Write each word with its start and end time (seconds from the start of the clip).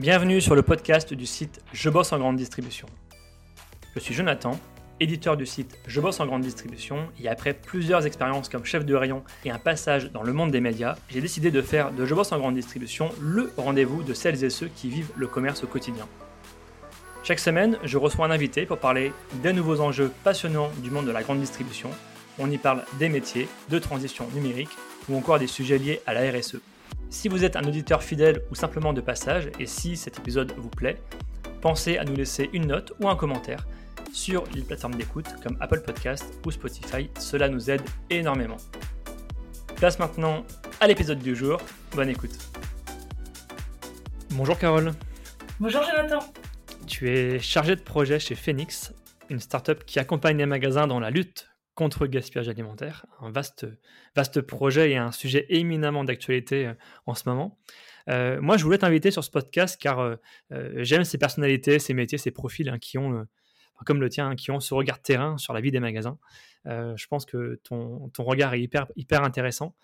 Bienvenue 0.00 0.40
sur 0.40 0.54
le 0.54 0.62
podcast 0.62 1.12
du 1.12 1.26
site 1.26 1.60
Je 1.74 1.90
bosse 1.90 2.14
en 2.14 2.18
grande 2.18 2.36
distribution. 2.36 2.86
Je 3.94 4.00
suis 4.00 4.14
Jonathan, 4.14 4.58
éditeur 4.98 5.36
du 5.36 5.44
site 5.44 5.78
Je 5.86 6.00
bosse 6.00 6.20
en 6.20 6.26
grande 6.26 6.40
distribution, 6.40 7.10
et 7.22 7.28
après 7.28 7.52
plusieurs 7.52 8.06
expériences 8.06 8.48
comme 8.48 8.64
chef 8.64 8.86
de 8.86 8.94
rayon 8.94 9.22
et 9.44 9.50
un 9.50 9.58
passage 9.58 10.10
dans 10.10 10.22
le 10.22 10.32
monde 10.32 10.52
des 10.52 10.62
médias, 10.62 10.96
j'ai 11.10 11.20
décidé 11.20 11.50
de 11.50 11.60
faire 11.60 11.92
de 11.92 12.06
Je 12.06 12.14
bosse 12.14 12.32
en 12.32 12.38
grande 12.38 12.54
distribution 12.54 13.10
le 13.20 13.52
rendez-vous 13.58 14.02
de 14.02 14.14
celles 14.14 14.42
et 14.42 14.48
ceux 14.48 14.68
qui 14.68 14.88
vivent 14.88 15.10
le 15.16 15.26
commerce 15.26 15.64
au 15.64 15.66
quotidien. 15.66 16.08
Chaque 17.22 17.38
semaine, 17.38 17.76
je 17.84 17.98
reçois 17.98 18.24
un 18.24 18.30
invité 18.30 18.64
pour 18.64 18.78
parler 18.78 19.12
des 19.42 19.52
nouveaux 19.52 19.80
enjeux 19.80 20.10
passionnants 20.24 20.70
du 20.78 20.90
monde 20.90 21.04
de 21.04 21.12
la 21.12 21.22
grande 21.22 21.40
distribution. 21.40 21.90
On 22.38 22.50
y 22.50 22.56
parle 22.56 22.86
des 22.98 23.10
métiers, 23.10 23.48
de 23.68 23.78
transition 23.78 24.26
numérique 24.32 24.70
ou 25.10 25.18
encore 25.18 25.38
des 25.38 25.46
sujets 25.46 25.76
liés 25.76 26.00
à 26.06 26.14
la 26.14 26.22
RSE. 26.30 26.56
Si 27.08 27.28
vous 27.28 27.44
êtes 27.44 27.56
un 27.56 27.64
auditeur 27.64 28.02
fidèle 28.02 28.42
ou 28.50 28.54
simplement 28.54 28.92
de 28.92 29.00
passage, 29.00 29.50
et 29.58 29.66
si 29.66 29.96
cet 29.96 30.18
épisode 30.18 30.52
vous 30.56 30.70
plaît, 30.70 31.00
pensez 31.60 31.98
à 31.98 32.04
nous 32.04 32.14
laisser 32.14 32.48
une 32.52 32.66
note 32.66 32.92
ou 33.00 33.08
un 33.08 33.16
commentaire 33.16 33.66
sur 34.12 34.44
les 34.54 34.62
plateformes 34.62 34.94
d'écoute 34.94 35.26
comme 35.42 35.56
Apple 35.60 35.80
Podcast 35.80 36.24
ou 36.44 36.50
Spotify, 36.50 37.10
cela 37.18 37.48
nous 37.48 37.70
aide 37.70 37.82
énormément. 38.10 38.56
Place 39.76 39.98
maintenant 39.98 40.44
à 40.80 40.86
l'épisode 40.86 41.20
du 41.20 41.36
jour, 41.36 41.60
bonne 41.94 42.08
écoute. 42.08 42.36
Bonjour 44.30 44.58
Carole. 44.58 44.92
Bonjour 45.58 45.82
Jonathan. 45.82 46.18
Tu 46.86 47.10
es 47.10 47.38
chargé 47.38 47.76
de 47.76 47.80
projet 47.80 48.18
chez 48.18 48.34
Phoenix, 48.34 48.92
une 49.28 49.40
startup 49.40 49.84
qui 49.84 49.98
accompagne 49.98 50.38
les 50.38 50.46
magasins 50.46 50.86
dans 50.86 51.00
la 51.00 51.10
lutte 51.10 51.49
contre 51.80 52.04
le 52.04 52.10
gaspillage 52.10 52.50
alimentaire, 52.50 53.06
un 53.22 53.30
vaste, 53.30 53.66
vaste 54.14 54.42
projet 54.42 54.90
et 54.90 54.98
un 54.98 55.12
sujet 55.12 55.46
éminemment 55.48 56.04
d'actualité 56.04 56.66
euh, 56.66 56.74
en 57.06 57.14
ce 57.14 57.26
moment. 57.26 57.58
Euh, 58.10 58.38
moi, 58.42 58.58
je 58.58 58.64
voulais 58.64 58.76
t'inviter 58.76 59.10
sur 59.10 59.24
ce 59.24 59.30
podcast 59.30 59.80
car 59.80 59.98
euh, 59.98 60.16
j'aime 60.76 61.04
ces 61.04 61.16
personnalités, 61.16 61.78
ces 61.78 61.94
métiers, 61.94 62.18
ces 62.18 62.32
profils 62.32 62.68
hein, 62.68 62.78
qui 62.78 62.98
ont, 62.98 63.26
comme 63.86 63.98
le 64.02 64.10
tien, 64.10 64.28
hein, 64.28 64.36
qui 64.36 64.50
ont 64.50 64.60
ce 64.60 64.74
regard 64.74 65.00
terrain 65.00 65.38
sur 65.38 65.54
la 65.54 65.62
vie 65.62 65.70
des 65.70 65.80
magasins. 65.80 66.18
je 66.66 67.06
pense 67.06 67.24
que 67.24 67.58
ton, 67.64 68.10
ton, 68.10 68.24
regard 68.24 68.52
est 68.52 68.60
hyper, 68.60 68.86
hyper 68.94 69.22
intéressant. 69.22 69.74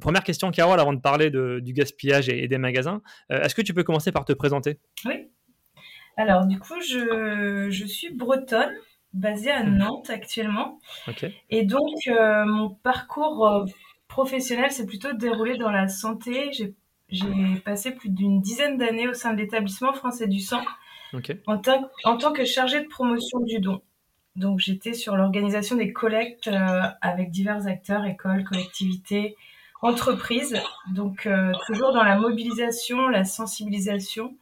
première 0.00 0.22
question, 0.22 0.52
Carole, 0.52 0.78
avant 0.78 0.92
de 0.92 1.00
parler 1.00 1.32
du 1.32 1.72
gaspillage 1.72 2.28
et, 2.28 2.44
et 2.44 2.46
des 2.46 2.58
magasins, 2.58 3.02
est-ce 3.28 3.56
que 3.56 3.62
tu 3.62 3.74
peux 3.74 3.82
commencer 3.82 4.12
par 4.12 4.24
te 4.24 4.32
présenter? 4.32 4.78
Oui. 5.04 5.32
Alors, 6.16 6.46
du 6.46 6.60
coup, 6.60 6.80
je, 6.80 7.70
je 7.70 7.86
suis 7.86 8.14
bretonne 8.14 8.76
basée 9.12 9.50
à 9.50 9.64
mhm. 9.64 9.78
Nantes 9.78 10.10
actuellement. 10.10 10.80
Et 11.50 11.64
donc, 11.64 12.06
euh, 12.08 12.44
mon 12.44 12.70
parcours 12.70 13.46
euh, 13.46 13.64
professionnel 14.06 14.70
s'est 14.70 14.86
plutôt 14.86 15.12
déroulé 15.12 15.56
dans 15.56 15.70
la 15.70 15.88
santé. 15.88 16.50
J'ai 17.10 17.34
passé 17.64 17.92
plus 17.92 18.10
d'une 18.10 18.40
dizaine 18.40 18.76
d'années 18.76 19.08
au 19.08 19.14
sein 19.14 19.32
de 19.32 19.38
l'établissement 19.38 19.92
français 19.92 20.26
du 20.26 20.40
sang 20.40 20.62
en, 21.46 21.60
en, 22.04 22.16
tant 22.18 22.32
que 22.32 22.44
chargée 22.44 22.80
de 22.80 22.88
promotion 22.88 23.40
du 23.40 23.60
don. 23.60 23.80
Donc, 24.36 24.60
j'étais 24.60 24.92
sur 24.92 25.16
l'organisation 25.16 25.74
des 25.76 25.92
collectes 25.92 26.48
euh, 26.48 26.82
avec 27.00 27.30
divers 27.30 27.66
acteurs, 27.66 28.04
écoles, 28.04 28.44
collectivités, 28.44 29.36
entreprises. 29.80 30.60
Donc, 30.92 31.28
toujours 31.66 31.92
dans 31.92 32.04
la 32.04 32.16
mobilisation, 32.18 33.08
la 33.08 33.24
sensibilisation 33.24 34.36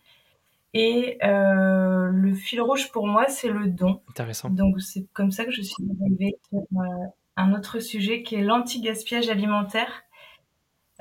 et 0.75 1.19
euh, 1.25 2.11
le 2.12 2.34
fil 2.34 2.61
rouge 2.61 2.91
pour 2.92 3.06
moi, 3.06 3.27
c'est 3.28 3.48
le 3.48 3.69
don. 3.69 4.03
Intéressant. 4.11 4.50
Donc 4.50 4.81
c'est 4.81 5.06
comme 5.12 5.31
ça 5.31 5.45
que 5.45 5.50
je 5.50 5.62
suis 5.62 5.84
arrivée 6.00 6.36
sur 6.48 6.61
euh, 6.61 7.06
un 7.36 7.55
autre 7.55 7.81
sujet 7.81 8.23
qui 8.23 8.34
est 8.34 8.42
l'anti-gaspillage 8.42 9.28
alimentaire 9.28 10.03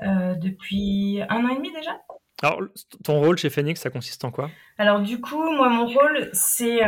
euh, 0.02 0.34
depuis 0.34 1.20
un 1.28 1.44
an 1.44 1.48
et 1.48 1.56
demi 1.56 1.72
déjà. 1.72 1.90
Alors, 2.42 2.60
ton 3.02 3.20
rôle 3.20 3.38
chez 3.38 3.48
Phoenix, 3.48 3.80
ça 3.80 3.88
consiste 3.88 4.22
en 4.24 4.30
quoi? 4.30 4.50
Alors, 4.76 5.00
du 5.00 5.22
coup, 5.22 5.42
moi, 5.52 5.70
mon 5.70 5.86
rôle, 5.86 6.28
c'est 6.34 6.82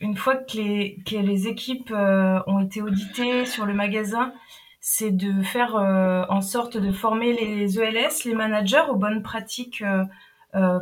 une 0.00 0.16
fois 0.16 0.36
que 0.36 0.56
les, 0.56 1.02
que 1.04 1.16
les 1.16 1.48
équipes 1.48 1.92
ont 1.92 2.60
été 2.60 2.80
auditées 2.80 3.44
sur 3.44 3.66
le 3.66 3.74
magasin, 3.74 4.32
c'est 4.80 5.10
de 5.10 5.42
faire 5.42 5.74
en 5.74 6.40
sorte 6.40 6.78
de 6.78 6.92
former 6.92 7.34
les 7.34 7.78
ELS, 7.78 8.24
les 8.24 8.34
managers 8.34 8.84
aux 8.88 8.96
bonnes 8.96 9.22
pratiques 9.22 9.84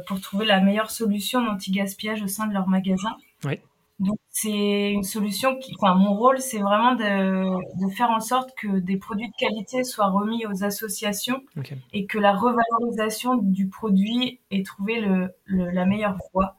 pour 0.06 0.20
trouver 0.20 0.44
la 0.44 0.60
meilleure 0.60 0.90
solution 0.90 1.42
d'anti-gaspillage 1.42 2.22
au 2.22 2.26
sein 2.26 2.46
de 2.46 2.52
leur 2.52 2.68
magasin. 2.68 3.16
Oui. 3.44 3.58
Donc 4.02 4.18
c'est 4.30 4.90
une 4.90 5.04
solution 5.04 5.56
qui, 5.58 5.72
enfin 5.78 5.94
mon 5.94 6.14
rôle 6.14 6.40
c'est 6.40 6.58
vraiment 6.58 6.96
de, 6.96 7.84
de, 7.84 7.94
faire 7.94 8.10
en 8.10 8.18
sorte 8.18 8.50
que 8.56 8.80
des 8.80 8.96
produits 8.96 9.28
de 9.28 9.34
qualité 9.38 9.84
soient 9.84 10.08
remis 10.08 10.44
aux 10.44 10.64
associations 10.64 11.40
et 11.92 12.06
que 12.06 12.18
la 12.18 12.32
revalorisation 12.32 13.36
du 13.36 13.68
produit 13.68 14.40
ait 14.50 14.64
trouvé 14.64 15.00
le, 15.00 15.32
la 15.46 15.84
meilleure 15.84 16.16
voie. 16.32 16.56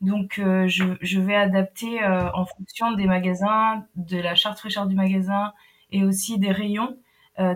Donc 0.00 0.38
euh, 0.38 0.68
je, 0.68 0.84
je, 1.00 1.18
vais 1.18 1.34
adapter 1.34 2.04
euh, 2.04 2.30
en 2.34 2.44
fonction 2.44 2.92
des 2.92 3.06
magasins, 3.06 3.84
de 3.96 4.18
la 4.18 4.36
charte 4.36 4.58
fraîcheur 4.60 4.86
du 4.86 4.94
magasin 4.94 5.54
et 5.90 6.04
aussi 6.04 6.38
des 6.38 6.52
rayons, 6.52 6.96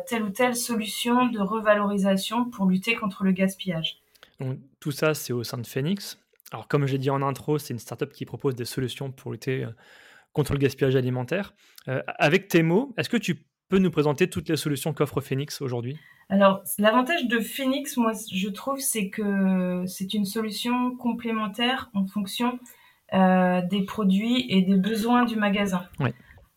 telle 0.09 0.25
ou 0.25 0.31
telle 0.31 0.57
solution 0.57 1.27
de 1.27 1.41
revalorisation 1.41 2.51
pour 2.51 2.67
lutter 2.67 2.97
contre 2.97 3.25
le 3.25 3.33
gaspillage. 3.33 4.00
Donc, 4.41 4.59
tout 4.81 4.91
ça, 4.91 5.15
c'est 5.15 5.33
au 5.33 5.45
sein 5.45 5.59
de 5.59 5.67
Phoenix. 5.67 6.19
Alors, 6.51 6.67
comme 6.67 6.87
j'ai 6.87 6.99
dit 6.99 7.11
en 7.11 7.23
intro, 7.23 7.59
c'est 7.59 7.73
une 7.73 7.79
startup 7.79 8.13
qui 8.13 8.25
propose 8.25 8.57
des 8.57 8.65
solutions 8.65 9.13
pour 9.13 9.33
lutter 9.33 9.65
euh, 9.65 9.71
contre 10.33 10.53
le 10.53 10.59
gaspillage 10.59 10.97
alimentaire. 10.97 11.55
Euh, 11.89 12.03
avec 12.19 12.49
tes 12.49 12.63
mots, 12.63 12.93
est-ce 12.97 13.09
que 13.09 13.17
tu 13.17 13.45
peux 13.69 13.79
nous 13.79 13.91
présenter 13.91 14.29
toutes 14.29 14.49
les 14.49 14.57
solutions 14.57 14.93
qu'offre 14.93 15.21
Phoenix 15.21 15.61
aujourd'hui? 15.61 15.99
Alors, 16.29 16.63
l'avantage 16.79 17.27
de 17.27 17.39
Phoenix, 17.39 17.97
moi, 17.97 18.13
je 18.33 18.49
trouve, 18.49 18.79
c'est 18.79 19.11
que 19.11 19.85
c'est 19.87 20.15
une 20.15 20.25
solution 20.25 20.97
complémentaire 20.97 21.91
en 21.95 22.07
fonction 22.07 22.59
euh, 23.13 23.61
des 23.63 23.83
produits 23.83 24.47
et 24.49 24.63
des 24.63 24.77
besoins 24.77 25.25
du 25.25 25.37
magasin. 25.37 25.83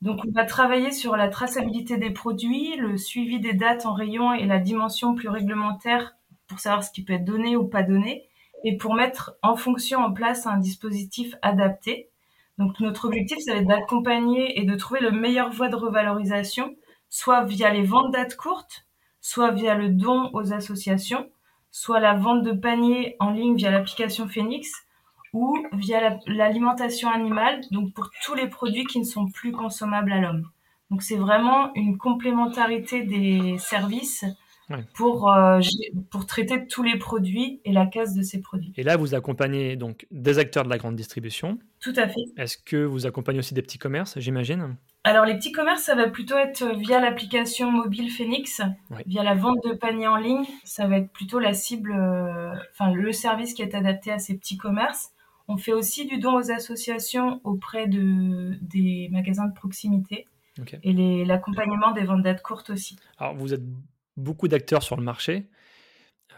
Donc, 0.01 0.19
on 0.27 0.31
va 0.31 0.45
travailler 0.45 0.91
sur 0.91 1.15
la 1.15 1.29
traçabilité 1.29 1.97
des 1.97 2.11
produits, 2.11 2.75
le 2.77 2.97
suivi 2.97 3.39
des 3.39 3.53
dates 3.53 3.85
en 3.85 3.93
rayon 3.93 4.33
et 4.33 4.45
la 4.45 4.59
dimension 4.59 5.15
plus 5.15 5.29
réglementaire 5.29 6.15
pour 6.47 6.59
savoir 6.59 6.83
ce 6.83 6.91
qui 6.91 7.03
peut 7.03 7.13
être 7.13 7.25
donné 7.25 7.55
ou 7.55 7.67
pas 7.67 7.83
donné, 7.83 8.27
et 8.63 8.77
pour 8.77 8.93
mettre 8.93 9.35
en 9.41 9.55
fonction 9.55 9.99
en 9.99 10.13
place 10.13 10.47
un 10.47 10.57
dispositif 10.57 11.35
adapté. 11.41 12.09
Donc 12.57 12.79
notre 12.79 13.05
objectif, 13.05 13.39
ça 13.39 13.53
va 13.53 13.59
être 13.59 13.67
d'accompagner 13.67 14.59
et 14.59 14.65
de 14.65 14.75
trouver 14.75 15.01
le 15.01 15.11
meilleur 15.11 15.51
voie 15.51 15.69
de 15.69 15.75
revalorisation, 15.75 16.75
soit 17.09 17.43
via 17.43 17.71
les 17.71 17.83
ventes 17.83 18.11
dates 18.11 18.35
courtes, 18.35 18.85
soit 19.21 19.51
via 19.51 19.75
le 19.75 19.89
don 19.89 20.29
aux 20.33 20.53
associations, 20.53 21.29
soit 21.71 21.99
la 21.99 22.13
vente 22.13 22.43
de 22.43 22.51
paniers 22.51 23.15
en 23.19 23.31
ligne 23.31 23.55
via 23.55 23.71
l'application 23.71 24.27
Phoenix, 24.27 24.85
ou 25.33 25.57
via 25.73 26.19
l'alimentation 26.27 27.09
animale, 27.09 27.61
donc 27.71 27.91
pour 27.93 28.11
tous 28.23 28.35
les 28.35 28.47
produits 28.47 28.85
qui 28.85 28.99
ne 28.99 29.03
sont 29.03 29.27
plus 29.27 29.51
consommables 29.51 30.11
à 30.11 30.19
l'homme. 30.19 30.47
Donc 30.91 31.01
c'est 31.01 31.17
vraiment 31.17 31.73
une 31.73 31.97
complémentarité 31.97 33.01
des 33.01 33.57
services 33.57 34.25
pour, 34.93 35.31
euh, 35.31 35.59
pour 36.09 36.25
traiter 36.25 36.67
tous 36.67 36.83
les 36.83 36.97
produits 36.97 37.61
et 37.65 37.71
la 37.71 37.85
casse 37.85 38.13
de 38.13 38.21
ces 38.21 38.41
produits. 38.41 38.73
Et 38.77 38.83
là, 38.83 38.97
vous 38.97 39.15
accompagnez 39.15 39.75
donc 39.75 40.07
des 40.11 40.39
acteurs 40.39 40.63
de 40.63 40.69
la 40.69 40.77
grande 40.77 40.95
distribution. 40.95 41.59
Tout 41.79 41.93
à 41.95 42.07
fait. 42.07 42.23
Est-ce 42.37 42.57
que 42.57 42.77
vous 42.77 43.05
accompagnez 43.05 43.39
aussi 43.39 43.53
des 43.53 43.61
petits 43.61 43.77
commerces, 43.77 44.19
j'imagine? 44.19 44.75
Alors, 45.03 45.25
les 45.25 45.35
petits 45.35 45.51
commerces, 45.51 45.83
ça 45.83 45.95
va 45.95 46.07
plutôt 46.09 46.37
être 46.37 46.63
via 46.77 47.01
l'application 47.01 47.71
mobile 47.71 48.09
Phoenix, 48.09 48.61
via 49.05 49.23
la 49.23 49.35
vente 49.35 49.59
de 49.65 49.73
paniers 49.73 50.07
en 50.07 50.15
ligne. 50.15 50.45
Ça 50.63 50.87
va 50.87 50.97
être 50.97 51.11
plutôt 51.11 51.39
la 51.39 51.53
cible, 51.53 51.91
euh, 51.91 52.53
enfin, 52.71 52.93
le 52.93 53.11
service 53.11 53.53
qui 53.53 53.61
est 53.61 53.75
adapté 53.75 54.11
à 54.11 54.19
ces 54.19 54.37
petits 54.37 54.57
commerces. 54.57 55.11
On 55.49 55.57
fait 55.57 55.73
aussi 55.73 56.05
du 56.05 56.19
don 56.19 56.37
aux 56.37 56.51
associations 56.51 57.41
auprès 57.43 57.87
de, 57.87 58.57
des 58.61 59.09
magasins 59.11 59.45
de 59.45 59.53
proximité. 59.53 60.25
Et 60.83 61.25
l'accompagnement 61.25 61.91
des 61.93 62.03
ventes 62.03 62.21
dates 62.21 62.43
courtes 62.43 62.69
aussi. 62.69 62.95
Alors, 63.17 63.35
vous 63.35 63.55
êtes 63.55 63.63
beaucoup 64.17 64.47
d'acteurs 64.47 64.83
sur 64.83 64.95
le 64.97 65.03
marché. 65.03 65.47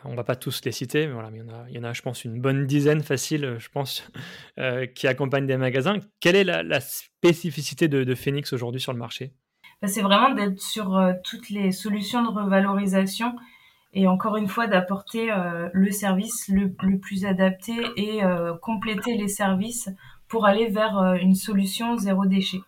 On 0.04 0.16
va 0.16 0.24
pas 0.24 0.36
tous 0.36 0.62
les 0.66 0.72
citer, 0.72 1.08
mais 1.08 1.14
voilà, 1.14 1.30
il 1.34 1.38
y, 1.38 1.42
en 1.42 1.50
a, 1.50 1.66
il 1.70 1.76
y 1.76 1.80
en 1.80 1.84
a, 1.84 1.94
je 1.94 2.02
pense, 2.02 2.26
une 2.26 2.40
bonne 2.40 2.68
dizaine 2.68 3.02
facile, 3.02 3.56
je 3.58 3.70
pense, 3.70 4.08
euh, 4.60 4.86
qui 4.86 5.08
accompagnent 5.08 5.48
des 5.48 5.58
magasins. 5.58 6.00
Quelle 6.20 6.36
est 6.36 6.44
la, 6.44 6.80
spécificité 6.80 7.88
de, 7.88 8.16
Phoenix 8.16 8.54
aujourd'hui 8.54 8.82
sur 8.82 8.94
le 8.94 9.00
marché? 9.00 9.34
Bah, 9.82 9.88
C'est 9.88 10.02
vraiment 10.02 10.30
d'être 10.30 10.60
sur 10.60 10.96
euh, 10.96 11.14
toutes 11.24 11.50
les 11.50 11.72
solutions 11.72 12.22
de 12.22 12.30
revalorisation 12.30 13.36
et 13.94 14.08
encore 14.08 14.36
une 14.36 14.48
fois 14.48 14.68
d'apporter 14.68 15.32
euh, 15.32 15.70
le 15.74 15.90
service 15.90 16.50
le, 16.50 16.70
plus 17.00 17.26
adapté 17.26 17.74
et 17.96 18.22
compléter 18.62 19.18
les 19.18 19.30
services 19.30 19.90
pour 20.28 20.46
aller 20.46 20.68
vers 20.68 21.16
une 21.22 21.34
solution 21.34 21.98
zéro 21.98 22.26
déchet. 22.26 22.60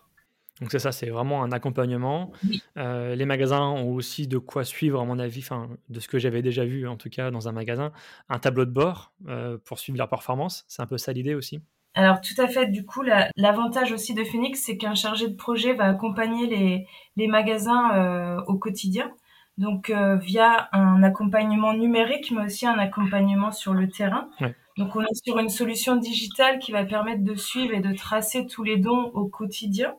Donc 0.62 0.72
c'est 0.72 0.80
ça, 0.80 0.92
c'est 0.92 1.10
vraiment 1.10 1.44
un 1.44 1.52
accompagnement. 1.52 2.32
Euh, 2.78 3.16
les 3.16 3.26
magasins 3.26 3.62
ont 3.62 3.94
aussi 3.94 4.28
de 4.28 4.38
quoi 4.38 4.64
suivre, 4.64 5.00
à 5.00 5.06
mon 5.06 5.20
avis, 5.20 5.48
de 5.90 6.00
ce 6.00 6.08
que 6.08 6.18
j'avais 6.18 6.42
déjà 6.42 6.66
vu 6.66 6.88
en 6.88 6.98
tout 6.98 7.10
cas 7.10 7.30
dans 7.30 7.48
un 7.48 7.52
magasin, 7.52 7.92
un 8.30 8.40
tableau 8.40 8.66
de 8.66 8.72
bord 8.72 9.14
euh, 9.28 9.58
pour 9.66 9.78
suivre 9.78 9.98
leur 9.98 10.10
performance. 10.10 10.66
C'est 10.68 10.82
un 10.82 10.88
peu 10.88 10.98
ça 10.98 11.14
l'idée 11.14 11.36
aussi. 11.36 11.62
Alors 11.94 12.22
tout 12.22 12.40
à 12.40 12.48
fait, 12.48 12.68
du 12.68 12.86
coup, 12.86 13.04
l'avantage 13.36 13.92
aussi 13.92 14.14
de 14.14 14.24
Phoenix, 14.24 14.62
c'est 14.64 14.78
qu'un 14.78 14.94
chargé 14.94 15.28
de 15.28 15.36
projet 15.36 15.74
va 15.74 15.86
accompagner 15.86 16.48
les, 16.48 16.88
les 17.16 17.28
magasins 17.28 17.96
euh, 17.96 18.42
au 18.48 18.58
quotidien. 18.58 19.12
donc 19.58 19.92
via 19.92 20.70
un 20.72 21.02
accompagnement 21.04 21.74
numérique, 21.74 22.32
mais 22.32 22.46
aussi 22.46 22.68
un 22.68 22.78
accompagnement 22.78 23.52
sur 23.52 23.74
le 23.74 23.90
terrain. 23.90 24.30
Donc 24.78 24.96
on 24.96 25.02
est 25.02 25.26
sur 25.26 25.40
une 25.40 25.50
solution 25.50 25.96
digitale 25.96 26.60
qui 26.60 26.72
va 26.72 26.86
permettre 26.86 27.24
de 27.24 27.34
suivre 27.34 27.74
et 27.74 27.80
de 27.80 27.96
tracer 27.96 28.46
tous 28.46 28.64
les 28.64 28.78
dons 28.78 29.12
au 29.16 29.26
quotidien 29.26 29.96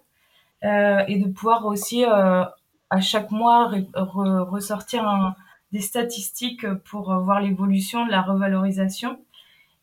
et 0.63 1.19
de 1.19 1.29
pouvoir 1.29 1.67
aussi 1.67 2.05
à 2.05 3.01
chaque 3.01 3.31
mois 3.31 3.71
ressortir 3.95 5.35
des 5.73 5.81
statistiques 5.81 6.67
pour 6.85 7.15
voir 7.21 7.41
l'évolution 7.41 8.07
de 8.07 8.11
la 8.11 8.23
revalorisation. 8.23 9.19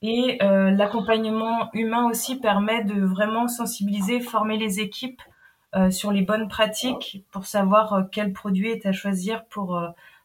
Et 0.07 0.37
euh, 0.43 0.69
l'accompagnement 0.69 1.69
humain 1.73 2.07
aussi 2.07 2.35
permet 2.35 2.83
de 2.83 3.01
vraiment 3.01 3.47
sensibiliser, 3.47 4.19
former 4.19 4.57
les 4.57 4.79
équipes 4.79 5.21
euh, 5.75 5.89
sur 5.89 6.11
les 6.11 6.21
bonnes 6.21 6.47
pratiques 6.47 7.25
pour 7.31 7.45
savoir 7.47 7.93
euh, 7.93 8.03
quel 8.11 8.31
produit 8.31 8.69
est 8.69 8.85
à 8.85 8.91
choisir 8.91 9.45
pour, 9.45 9.81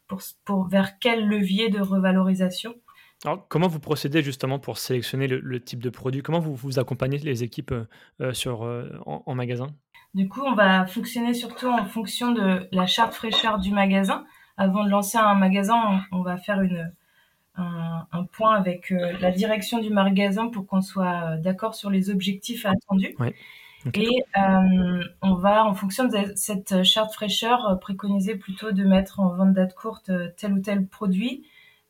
pour, 0.07 0.21
pour 0.45 0.67
vers 0.67 0.99
quel 0.99 1.27
levier 1.27 1.69
de 1.69 1.79
revalorisation. 1.79 2.75
Alors, 3.23 3.47
comment 3.47 3.67
vous 3.67 3.79
procédez 3.79 4.21
justement 4.21 4.59
pour 4.59 4.77
sélectionner 4.77 5.27
le, 5.27 5.63
type 5.63 5.81
de 5.81 5.89
produit? 5.89 6.21
Comment 6.21 6.39
vous, 6.39 6.55
vous 6.55 6.79
accompagnez 6.79 7.17
les 7.17 7.43
équipes 7.43 7.73
sur, 8.33 8.61
en, 9.05 9.35
magasin? 9.35 9.67
Du 10.13 10.27
coup, 10.27 10.41
on 10.41 10.55
va 10.55 10.85
fonctionner 10.85 11.33
surtout 11.33 11.67
en 11.67 11.85
fonction 11.85 12.31
de 12.31 12.67
la 12.71 12.85
charte 12.85 13.13
fraîcheur 13.13 13.59
du 13.59 13.71
magasin. 13.71 14.25
Avant 14.57 14.83
de 14.83 14.89
lancer 14.89 15.17
un 15.17 15.35
magasin, 15.35 16.01
on 16.11 16.21
va 16.21 16.37
faire 16.37 16.61
une, 16.61 16.91
un, 17.55 18.23
point 18.31 18.55
avec 18.55 18.91
euh, 18.91 19.13
la 19.19 19.31
direction 19.31 19.79
du 19.79 19.89
magasin 19.89 20.47
pour 20.47 20.67
qu'on 20.67 20.81
soit 20.81 21.23
euh, 21.23 21.37
d'accord 21.37 21.75
sur 21.75 21.89
les 21.89 22.09
objectifs 22.09 22.65
attendus. 22.65 23.15
Et 23.95 24.23
euh, 24.37 25.03
on 25.21 25.33
va, 25.35 25.65
en 25.65 25.73
fonction 25.73 26.05
de 26.05 26.17
cette 26.35 26.83
charte 26.83 27.13
fraîcheur, 27.13 27.79
préconiser 27.79 28.35
plutôt 28.35 28.71
de 28.71 28.83
mettre 28.83 29.19
en 29.19 29.35
vente 29.35 29.53
date 29.53 29.73
courte 29.73 30.11
tel 30.37 30.53
ou 30.53 30.59
tel 30.59 30.85
produit, 30.85 31.47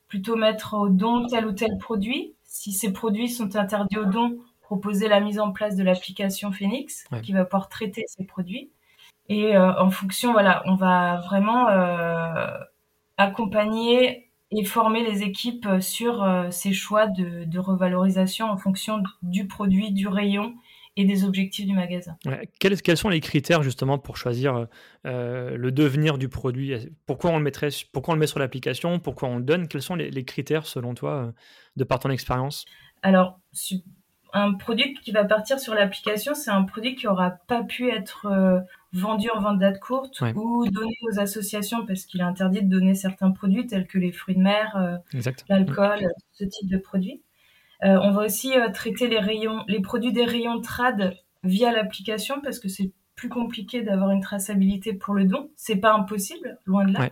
plutôt 0.07 0.37
mettre 0.37 0.75
au 0.75 0.87
don 0.87 1.25
tel 1.27 1.45
ou 1.45 1.51
tel 1.51 1.77
produit. 1.79 2.33
Si 2.45 2.71
ces 2.71 2.93
produits 2.93 3.29
sont 3.29 3.55
interdits 3.57 3.97
au 3.97 4.05
don, 4.05 4.37
proposer 4.71 5.07
la 5.07 5.19
mise 5.19 5.39
en 5.39 5.51
place 5.51 5.75
de 5.75 5.83
l'application 5.83 6.51
Phoenix 6.51 7.03
qui 7.23 7.33
va 7.33 7.43
pouvoir 7.43 7.67
traiter 7.67 8.05
ces 8.07 8.25
produits. 8.25 8.71
Et 9.27 9.57
en 9.57 9.89
fonction, 9.91 10.31
voilà, 10.31 10.63
on 10.65 10.75
va 10.75 11.21
vraiment 11.27 11.67
accompagner 13.17 14.31
et 14.51 14.65
former 14.65 15.03
les 15.03 15.23
équipes 15.23 15.65
euh, 15.65 15.79
sur 15.79 16.23
euh, 16.23 16.51
ces 16.51 16.73
choix 16.73 17.07
de, 17.07 17.59
revalorisation 17.59 18.49
en 18.49 18.57
fonction 18.57 19.01
du 19.21 19.47
produit, 19.47 19.91
du 19.91 20.07
rayon 20.07 20.55
et 20.97 21.05
des 21.05 21.23
objectifs 21.23 21.65
du 21.65 21.73
magasin. 21.73 22.17
quels, 22.59 22.97
sont 22.97 23.07
les 23.07 23.21
critères 23.21 23.63
justement 23.63 23.97
pour 23.97 24.17
choisir 24.17 24.67
euh, 25.05 25.55
le 25.55 25.71
devenir 25.71 26.17
du 26.17 26.27
produit? 26.27 26.73
Pourquoi 27.05 27.31
on, 27.31 27.37
le 27.37 27.43
mettrait, 27.43 27.69
pourquoi 27.93 28.11
on 28.11 28.15
le 28.15 28.19
met 28.19 28.27
sur 28.27 28.39
l'application? 28.39 28.99
Pourquoi 28.99 29.29
on 29.29 29.37
le 29.37 29.43
donne? 29.43 29.69
Quels 29.69 29.81
sont 29.81 29.95
les, 29.95 30.25
critères 30.25 30.65
selon 30.65 30.93
toi, 30.93 31.31
de 31.77 31.83
par 31.85 31.99
ton 31.99 32.09
expérience? 32.09 32.65
Alors, 33.03 33.39
un 34.33 34.53
produit 34.53 34.93
qui 34.95 35.11
va 35.11 35.25
partir 35.25 35.59
sur 35.59 35.73
l'application, 35.73 36.33
c'est 36.35 36.51
un 36.51 36.63
produit 36.63 36.95
qui 36.95 37.05
n'aura 37.05 37.31
pas 37.31 37.63
pu 37.63 37.89
être 37.89 38.27
euh, 38.27 38.59
vendu 38.93 39.29
en 39.29 39.39
vente 39.39 39.59
date 39.59 39.79
courte 39.79 40.21
ou 40.35 40.67
donné 40.67 40.93
aux 41.09 41.19
associations 41.19 41.85
parce 41.85 42.05
qu'il 42.05 42.21
est 42.21 42.25
interdit 42.25 42.61
de 42.61 42.69
donner 42.69 42.95
certains 42.95 43.31
produits 43.31 43.67
tels 43.67 43.87
que 43.87 43.97
les 43.97 44.11
fruits 44.11 44.35
de 44.35 44.41
mer, 44.41 44.75
euh, 44.77 45.21
l'alcool, 45.49 46.07
ce 46.33 46.45
type 46.45 46.69
de 46.69 46.77
produits. 46.77 47.21
Euh, 47.83 47.97
on 48.01 48.11
va 48.11 48.25
aussi 48.25 48.53
traiter 48.73 49.07
les 49.07 49.19
rayons, 49.19 49.63
les 49.67 49.81
produits 49.81 50.13
des 50.13 50.25
rayons 50.25 50.61
trad 50.61 51.15
via 51.43 51.71
l'application 51.71 52.39
parce 52.41 52.59
que 52.59 52.69
c'est 52.69 52.91
plus 53.15 53.29
compliqué 53.29 53.81
d'avoir 53.81 54.11
une 54.11 54.21
traçabilité 54.21 54.93
pour 54.93 55.13
le 55.13 55.25
don. 55.25 55.49
C'est 55.55 55.77
pas 55.77 55.93
impossible, 55.93 56.59
loin 56.65 56.85
de 56.85 56.93
là, 56.93 57.09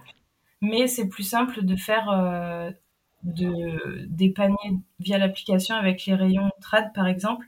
mais 0.62 0.88
c'est 0.88 1.08
plus 1.08 1.24
simple 1.24 1.64
de 1.64 1.76
faire 1.76 2.10
de, 3.24 4.06
des 4.08 4.30
paniers 4.30 4.80
via 5.00 5.18
l'application 5.18 5.76
avec 5.76 6.06
les 6.06 6.16
rayons 6.16 6.50
trad 6.62 6.94
par 6.94 7.08
exemple. 7.08 7.46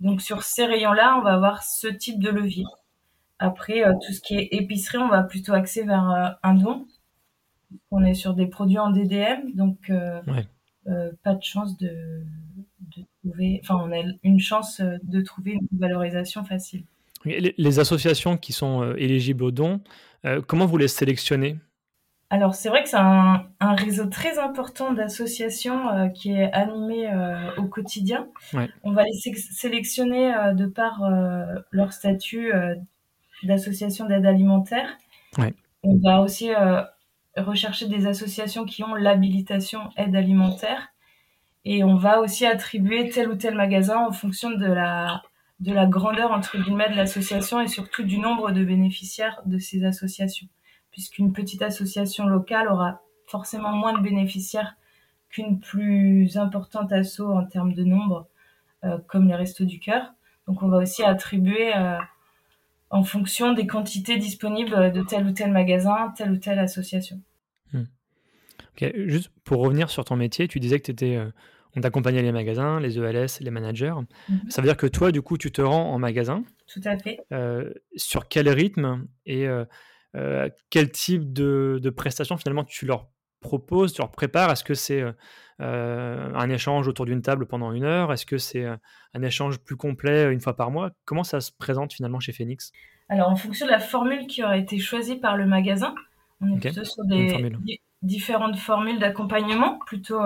Donc 0.00 0.22
sur 0.22 0.42
ces 0.42 0.64
rayons-là, 0.64 1.16
on 1.18 1.22
va 1.22 1.34
avoir 1.34 1.62
ce 1.62 1.88
type 1.88 2.20
de 2.20 2.30
levier. 2.30 2.64
Après, 3.38 3.84
euh, 3.84 3.94
tout 3.94 4.12
ce 4.12 4.20
qui 4.20 4.36
est 4.36 4.48
épicerie, 4.52 4.98
on 4.98 5.08
va 5.08 5.22
plutôt 5.22 5.54
axer 5.54 5.82
vers 5.82 6.10
euh, 6.10 6.28
un 6.42 6.54
don. 6.54 6.86
On 7.90 8.04
est 8.04 8.14
sur 8.14 8.34
des 8.34 8.46
produits 8.46 8.78
en 8.78 8.90
DDM, 8.90 9.52
donc 9.54 9.90
euh, 9.90 10.20
pas 11.22 11.34
de 11.34 11.42
chance 11.42 11.76
de, 11.78 12.22
de, 12.96 13.02
trouver. 13.22 13.60
Enfin, 13.62 13.76
on 13.82 13.92
a 13.92 14.02
une 14.22 14.40
chance 14.40 14.80
de 14.80 15.20
trouver 15.22 15.52
une 15.52 15.78
valorisation 15.78 16.44
facile. 16.44 16.84
Les, 17.24 17.78
associations 17.78 18.36
qui 18.36 18.52
sont 18.52 18.94
éligibles 18.94 19.44
au 19.44 19.50
don, 19.50 19.80
comment 20.46 20.66
vous 20.66 20.78
les 20.78 20.88
sélectionnez? 20.88 21.58
Alors 22.32 22.54
c'est 22.54 22.68
vrai 22.68 22.84
que 22.84 22.88
c'est 22.88 22.96
un, 22.96 23.44
réseau 23.60 24.06
très 24.06 24.38
important 24.38 24.92
d'associations 24.92 25.88
euh, 25.88 26.08
qui 26.08 26.30
est 26.30 26.50
animé 26.52 27.10
euh, 27.12 27.50
au 27.56 27.64
quotidien. 27.64 28.28
On 28.84 28.92
va 28.92 29.02
les 29.02 29.34
sélectionner 29.34 30.32
euh, 30.32 30.54
de 30.54 30.66
par 30.66 31.02
leur 31.72 31.92
statut 31.92 32.52
d'association 33.42 34.06
d'aide 34.06 34.26
alimentaire. 34.26 34.96
On 35.82 35.98
va 35.98 36.20
aussi 36.20 36.50
rechercher 37.36 37.88
des 37.88 38.06
associations 38.06 38.64
qui 38.64 38.84
ont 38.84 38.94
l'habilitation 38.94 39.90
aide 39.96 40.14
alimentaire. 40.14 40.88
Et 41.64 41.84
on 41.84 41.96
va 41.96 42.20
aussi 42.20 42.46
attribuer 42.46 43.10
tel 43.10 43.28
ou 43.28 43.34
tel 43.34 43.54
magasin 43.54 43.98
en 43.98 44.12
fonction 44.12 44.50
de 44.50 44.66
la, 44.66 45.22
de 45.58 45.72
la 45.72 45.86
grandeur 45.86 46.30
entre 46.30 46.58
guillemets 46.58 46.88
de 46.88 46.96
l'association 46.96 47.60
et 47.60 47.68
surtout 47.68 48.02
du 48.02 48.18
nombre 48.18 48.52
de 48.52 48.64
bénéficiaires 48.64 49.42
de 49.44 49.58
ces 49.58 49.84
associations 49.84 50.48
puisqu'une 50.90 51.32
petite 51.32 51.62
association 51.62 52.26
locale 52.26 52.68
aura 52.68 53.00
forcément 53.26 53.72
moins 53.72 53.96
de 53.96 54.02
bénéficiaires 54.02 54.76
qu'une 55.30 55.60
plus 55.60 56.36
importante 56.36 56.92
asso 56.92 57.20
en 57.20 57.44
termes 57.44 57.72
de 57.72 57.84
nombre, 57.84 58.28
euh, 58.84 58.98
comme 59.06 59.28
les 59.28 59.34
Restos 59.34 59.64
du 59.64 59.78
Cœur. 59.78 60.12
Donc 60.46 60.62
on 60.62 60.68
va 60.68 60.78
aussi 60.78 61.04
attribuer 61.04 61.74
euh, 61.76 61.98
en 62.90 63.04
fonction 63.04 63.52
des 63.52 63.66
quantités 63.66 64.18
disponibles 64.18 64.92
de 64.92 65.02
tel 65.02 65.26
ou 65.26 65.32
tel 65.32 65.52
magasin, 65.52 66.12
telle 66.16 66.32
ou 66.32 66.36
telle 66.36 66.58
association. 66.58 67.20
Hmm. 67.72 67.84
Juste 69.06 69.30
pour 69.44 69.60
revenir 69.60 69.90
sur 69.90 70.04
ton 70.04 70.16
métier, 70.16 70.48
tu 70.48 70.60
disais 70.60 70.78
que 70.80 70.86
tu 70.86 70.90
étais... 70.90 71.16
Euh, 71.16 71.30
on 71.76 71.82
t'accompagnait 71.82 72.22
les 72.22 72.32
magasins, 72.32 72.80
les 72.80 72.98
ELS, 72.98 73.28
les 73.40 73.50
managers. 73.52 73.94
Mhm. 74.28 74.50
Ça 74.50 74.60
veut 74.60 74.66
dire 74.66 74.76
que 74.76 74.88
toi, 74.88 75.12
du 75.12 75.22
coup, 75.22 75.38
tu 75.38 75.52
te 75.52 75.62
rends 75.62 75.92
en 75.92 76.00
magasin. 76.00 76.42
Tout 76.66 76.80
à 76.84 76.98
fait. 76.98 77.20
sur 77.94 78.26
quel 78.26 78.48
rythme 78.48 79.06
et 79.24 79.46
quel 80.70 80.90
type 80.90 81.32
de, 81.32 81.92
prestations 81.96 82.36
finalement 82.36 82.64
tu 82.64 82.86
leur 82.86 83.08
proposes, 83.40 83.92
tu 83.92 84.02
leur 84.02 84.10
prépares? 84.10 84.50
Est-ce 84.50 84.64
que 84.64 84.74
c'est 84.74 85.02
euh, 85.60 86.32
un 86.34 86.50
échange 86.50 86.88
autour 86.88 87.06
d'une 87.06 87.22
table 87.22 87.46
pendant 87.46 87.72
une 87.72 87.84
heure? 87.84 88.12
Est-ce 88.12 88.26
que 88.26 88.38
c'est 88.38 88.64
euh, 88.64 88.76
un 89.14 89.22
échange 89.22 89.58
plus 89.58 89.76
complet 89.76 90.32
une 90.32 90.40
fois 90.40 90.56
par 90.56 90.70
mois? 90.70 90.90
Comment 91.04 91.24
ça 91.24 91.40
se 91.40 91.52
présente 91.52 91.92
finalement 91.92 92.20
chez 92.20 92.32
Phoenix? 92.32 92.72
Alors 93.08 93.28
en 93.28 93.36
fonction 93.36 93.66
de 93.66 93.70
la 93.70 93.80
formule 93.80 94.26
qui 94.26 94.42
aura 94.42 94.56
été 94.56 94.78
choisie 94.78 95.16
par 95.16 95.36
le 95.36 95.46
magasin, 95.46 95.94
on 96.40 96.56
est 96.56 96.60
plutôt 96.60 96.84
sur 96.84 97.04
des 97.04 97.52
différentes 98.02 98.56
formules 98.56 98.98
d'accompagnement, 98.98 99.78
plutôt 99.86 100.20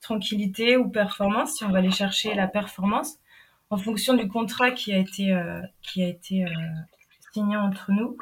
tranquillité 0.00 0.76
ou 0.76 0.88
performance, 0.90 1.56
si 1.56 1.64
on 1.64 1.70
va 1.70 1.78
aller 1.78 1.92
chercher 1.92 2.34
la 2.34 2.48
performance, 2.48 3.18
en 3.70 3.76
fonction 3.76 4.14
du 4.14 4.28
contrat 4.28 4.72
qui 4.72 4.92
a 4.92 4.98
été, 4.98 5.32
qui 5.80 6.02
a 6.02 6.08
été 6.08 6.44
signé 7.32 7.56
entre 7.56 7.92
nous 7.92 8.18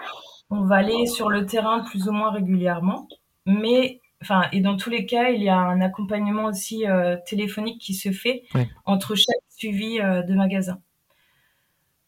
on 0.51 0.65
va 0.65 0.77
aller 0.77 1.07
sur 1.07 1.29
le 1.29 1.47
terrain 1.47 1.81
plus 1.81 2.09
ou 2.09 2.13
moins 2.13 2.31
régulièrement, 2.31 3.09
mais 3.47 4.01
enfin 4.23 4.45
et 4.53 4.61
dans 4.61 4.77
tous 4.77 4.91
les 4.91 5.07
cas, 5.07 5.31
il 5.31 5.43
y 5.43 5.49
a 5.49 5.59
un 5.59 5.81
accompagnement 5.81 6.45
aussi 6.45 6.87
euh, 6.87 7.17
téléphonique 7.27 7.81
qui 7.81 7.95
se 7.95 8.13
fait 8.13 8.45
entre 8.85 9.15
chaque 9.15 9.37
suivi 9.49 10.01
euh, 10.01 10.23
de 10.23 10.35
magasin. 10.35 10.81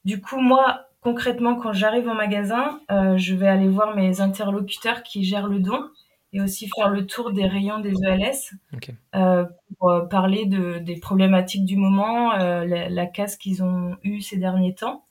Du 0.04 0.20
coup, 0.20 0.40
moi 0.40 0.84
concrètement, 1.00 1.56
quand 1.56 1.72
j'arrive 1.72 2.08
en 2.08 2.14
magasin, 2.14 2.80
euh, 2.90 3.16
je 3.16 3.34
vais 3.34 3.48
aller 3.48 3.68
voir 3.68 3.96
mes 3.96 4.20
interlocuteurs 4.20 5.02
qui 5.02 5.24
gèrent 5.24 5.46
le 5.48 5.60
don 5.60 5.80
et 6.32 6.40
aussi 6.40 6.68
faire 6.76 6.90
le 6.90 7.06
tour 7.06 7.32
des 7.32 7.46
rayons 7.46 7.78
des 7.78 7.94
ELS 8.04 8.58
pour 9.78 10.08
parler 10.10 10.44
de, 10.44 10.78
des 10.78 11.00
problématiques 11.00 11.64
du 11.64 11.76
moment, 11.76 12.32
la, 12.36 12.90
la, 12.90 13.06
casse 13.06 13.36
qu'ils 13.36 13.62
ont 13.62 13.96
eue 14.02 14.20
ces 14.20 14.36
derniers 14.36 14.74
temps 14.74 15.06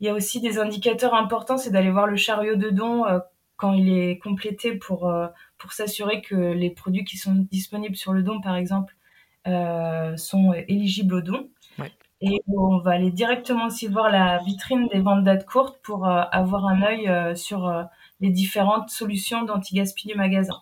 il 0.00 0.06
y 0.06 0.08
a 0.08 0.14
aussi 0.14 0.40
des 0.40 0.58
indicateurs 0.58 1.14
importants, 1.14 1.58
c'est 1.58 1.70
d'aller 1.70 1.90
voir 1.90 2.06
le 2.06 2.16
chariot 2.16 2.56
de 2.56 2.70
don 2.70 3.06
euh, 3.06 3.18
quand 3.56 3.74
il 3.74 3.92
est 3.92 4.18
complété 4.18 4.74
pour, 4.74 5.06
euh, 5.06 5.26
pour 5.58 5.72
s'assurer 5.72 6.22
que 6.22 6.34
les 6.34 6.70
produits 6.70 7.04
qui 7.04 7.18
sont 7.18 7.34
disponibles 7.50 7.96
sur 7.96 8.14
le 8.14 8.22
don, 8.22 8.40
par 8.40 8.56
exemple, 8.56 8.96
euh, 9.46 10.16
sont 10.16 10.54
éligibles 10.68 11.14
au 11.14 11.20
don. 11.20 11.48
Et 12.22 12.42
on 12.48 12.78
va 12.78 12.92
aller 12.92 13.10
directement 13.10 13.66
aussi 13.66 13.86
voir 13.86 14.10
la 14.10 14.38
vitrine 14.44 14.88
des 14.88 15.00
ventes 15.00 15.24
dates 15.24 15.46
courtes 15.46 15.78
pour 15.82 16.06
avoir 16.06 16.66
un 16.66 16.82
œil 16.82 17.34
sur 17.34 17.72
les 18.20 18.28
différentes 18.28 18.90
solutions 18.90 19.44
d'anti-gaspi 19.44 20.08
du 20.08 20.14
magasin. 20.16 20.60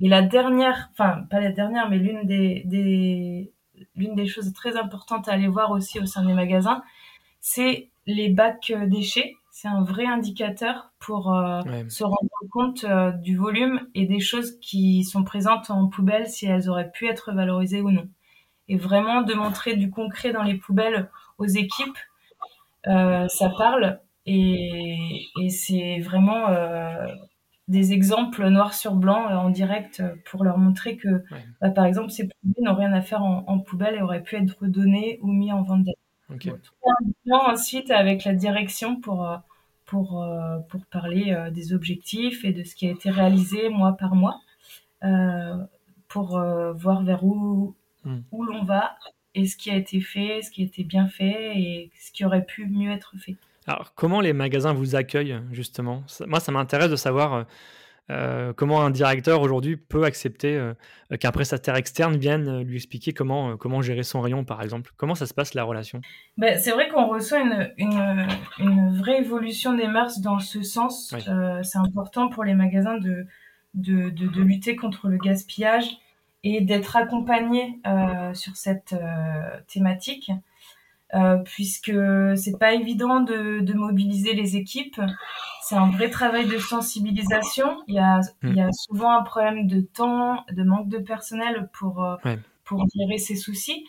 Et 0.00 0.08
la 0.08 0.22
dernière, 0.22 0.90
enfin 0.92 1.24
pas 1.28 1.40
la 1.40 1.50
dernière, 1.50 1.90
mais 1.90 1.98
l'une 1.98 2.22
des, 2.22 2.62
des, 2.66 3.50
l'une 3.96 4.14
des 4.14 4.28
choses 4.28 4.52
très 4.52 4.76
importantes 4.76 5.26
à 5.26 5.32
aller 5.32 5.48
voir 5.48 5.72
aussi 5.72 5.98
au 5.98 6.06
sein 6.06 6.24
des 6.24 6.34
magasins, 6.34 6.84
c'est 7.40 7.90
les 8.06 8.28
bacs 8.28 8.72
euh, 8.74 8.86
déchets. 8.86 9.34
c'est 9.50 9.68
un 9.68 9.82
vrai 9.82 10.06
indicateur 10.06 10.92
pour 10.98 11.34
euh, 11.34 11.60
se 11.88 12.04
rendre 12.04 12.30
compte 12.50 12.84
euh, 12.84 13.10
du 13.10 13.36
volume 13.36 13.80
et 13.94 14.06
des 14.06 14.20
choses 14.20 14.58
qui 14.60 15.04
sont 15.04 15.24
présentes 15.24 15.70
en 15.70 15.88
poubelle 15.88 16.28
si 16.28 16.46
elles 16.46 16.68
auraient 16.68 16.90
pu 16.90 17.06
être 17.06 17.32
valorisées 17.32 17.80
ou 17.80 17.90
non. 17.90 18.08
Et 18.68 18.76
vraiment 18.76 19.22
de 19.22 19.34
montrer 19.34 19.76
du 19.76 19.90
concret 19.90 20.32
dans 20.32 20.42
les 20.42 20.56
poubelles 20.56 21.08
aux 21.38 21.46
équipes, 21.46 21.98
euh, 22.86 23.28
ça 23.28 23.50
parle 23.50 24.00
et, 24.26 25.28
c'est 25.48 26.00
vraiment 26.00 26.48
des 27.68 27.92
exemples 27.92 28.48
noir 28.48 28.74
sur 28.74 28.94
blanc 28.96 29.26
en 29.28 29.50
direct 29.50 30.02
pour 30.24 30.42
leur 30.42 30.58
montrer 30.58 30.96
que, 30.96 31.22
bah, 31.60 31.70
par 31.70 31.84
exemple, 31.84 32.10
ces 32.10 32.26
produits 32.26 32.62
n'ont 32.62 32.74
rien 32.74 32.92
à 32.92 33.02
faire 33.02 33.22
en, 33.22 33.58
poubelle 33.60 33.94
et 33.94 34.02
auraient 34.02 34.22
pu 34.22 34.34
être 34.36 34.66
donnés 34.66 35.20
ou 35.22 35.28
mis 35.28 35.52
en 35.52 35.62
vente. 35.62 35.86
Okay. 36.32 36.52
ensuite 37.30 37.90
avec 37.90 38.24
la 38.24 38.34
direction 38.34 39.00
pour, 39.00 39.28
euh, 39.28 39.36
pour, 39.84 40.22
euh, 40.22 40.58
pour 40.68 40.84
parler 40.86 41.32
euh, 41.32 41.50
des 41.50 41.72
objectifs 41.72 42.44
et 42.44 42.52
de 42.52 42.64
ce 42.64 42.74
qui 42.74 42.88
a 42.88 42.90
été 42.90 43.10
réalisé 43.10 43.68
mois 43.68 43.92
par 43.92 44.14
mois, 44.14 44.40
pour 46.08 46.40
voir 46.74 47.04
vers 47.04 47.22
où, 47.24 47.74
hmm. 48.04 48.18
où 48.32 48.44
l'on 48.44 48.64
va 48.64 48.96
et 49.34 49.46
ce 49.46 49.56
qui 49.56 49.70
a 49.70 49.76
été 49.76 50.00
fait, 50.00 50.42
ce 50.42 50.50
qui 50.50 50.62
a 50.62 50.64
été 50.64 50.82
bien 50.82 51.06
fait 51.06 51.56
et 51.56 51.90
ce 52.00 52.10
qui 52.10 52.24
aurait 52.24 52.44
pu 52.44 52.66
mieux 52.66 52.90
être 52.90 53.14
fait. 53.18 53.36
Alors, 53.68 53.94
comment 53.94 54.20
les 54.20 54.32
magasins 54.32 54.72
vous 54.72 54.96
accueillent, 54.96 55.40
justement? 55.52 56.02
Moi, 56.26 56.40
ça 56.40 56.50
m'intéresse 56.50 56.90
de 56.90 56.96
savoir 56.96 57.46
euh, 58.08 58.52
comment 58.52 58.82
un 58.82 58.90
directeur 58.90 59.40
aujourd'hui 59.42 59.76
peut 59.76 60.04
accepter 60.04 60.56
euh, 60.56 60.74
qu'un 61.18 61.32
prestataire 61.32 61.74
externe 61.74 62.16
vienne 62.16 62.48
euh, 62.48 62.62
lui 62.62 62.76
expliquer 62.76 63.12
comment, 63.12 63.56
comment 63.56 63.82
gérer 63.82 64.04
son 64.04 64.20
rayon, 64.20 64.44
par 64.44 64.62
exemple? 64.62 64.92
Comment 64.96 65.16
ça 65.16 65.26
se 65.26 65.34
passe 65.34 65.54
la 65.54 65.64
relation? 65.64 66.00
Ben, 66.36 66.56
C'est 66.58 66.70
vrai 66.70 66.88
qu'on 66.88 67.08
reçoit 67.08 67.40
une, 67.40 67.72
une, 67.78 68.28
une, 68.60 68.96
vraie 68.96 69.18
évolution 69.18 69.74
des 69.74 69.88
mœurs 69.88 70.20
dans 70.20 70.38
ce 70.38 70.62
sens. 70.62 71.14
c'est 71.62 71.78
important 71.78 72.28
pour 72.28 72.44
les 72.44 72.54
magasins 72.54 72.98
de, 72.98 73.26
de, 73.74 74.10
de, 74.10 74.28
de, 74.28 74.40
lutter 74.40 74.76
contre 74.76 75.08
le 75.08 75.18
gaspillage 75.18 75.98
et 76.44 76.60
d'être 76.60 76.96
accompagnés 76.96 77.80
sur 78.34 78.56
cette 78.56 78.94
thématique. 79.66 80.30
Puisque 81.44 81.92
c'est 82.36 82.58
pas 82.58 82.74
évident 82.74 83.20
de, 83.20 83.60
de, 83.60 83.72
mobiliser 83.74 84.34
les 84.34 84.56
équipes. 84.56 85.00
C'est 85.68 85.74
un 85.74 85.90
vrai 85.90 86.10
travail 86.10 86.46
de 86.46 86.58
sensibilisation. 86.58 87.82
Il 87.88 87.96
y, 87.96 87.98
a, 87.98 88.20
il 88.44 88.54
y 88.54 88.60
a 88.60 88.68
mm. 88.68 88.72
souvent 88.72 89.10
un 89.10 89.22
problème 89.24 89.66
de 89.66 89.80
temps, 89.80 90.44
de 90.52 90.62
manque 90.62 90.88
de 90.88 90.98
personnel 90.98 91.68
pour, 91.72 92.04
euh, 92.04 92.14
pour 92.64 92.84
gérer 92.94 93.18
ces 93.18 93.34
soucis. 93.34 93.84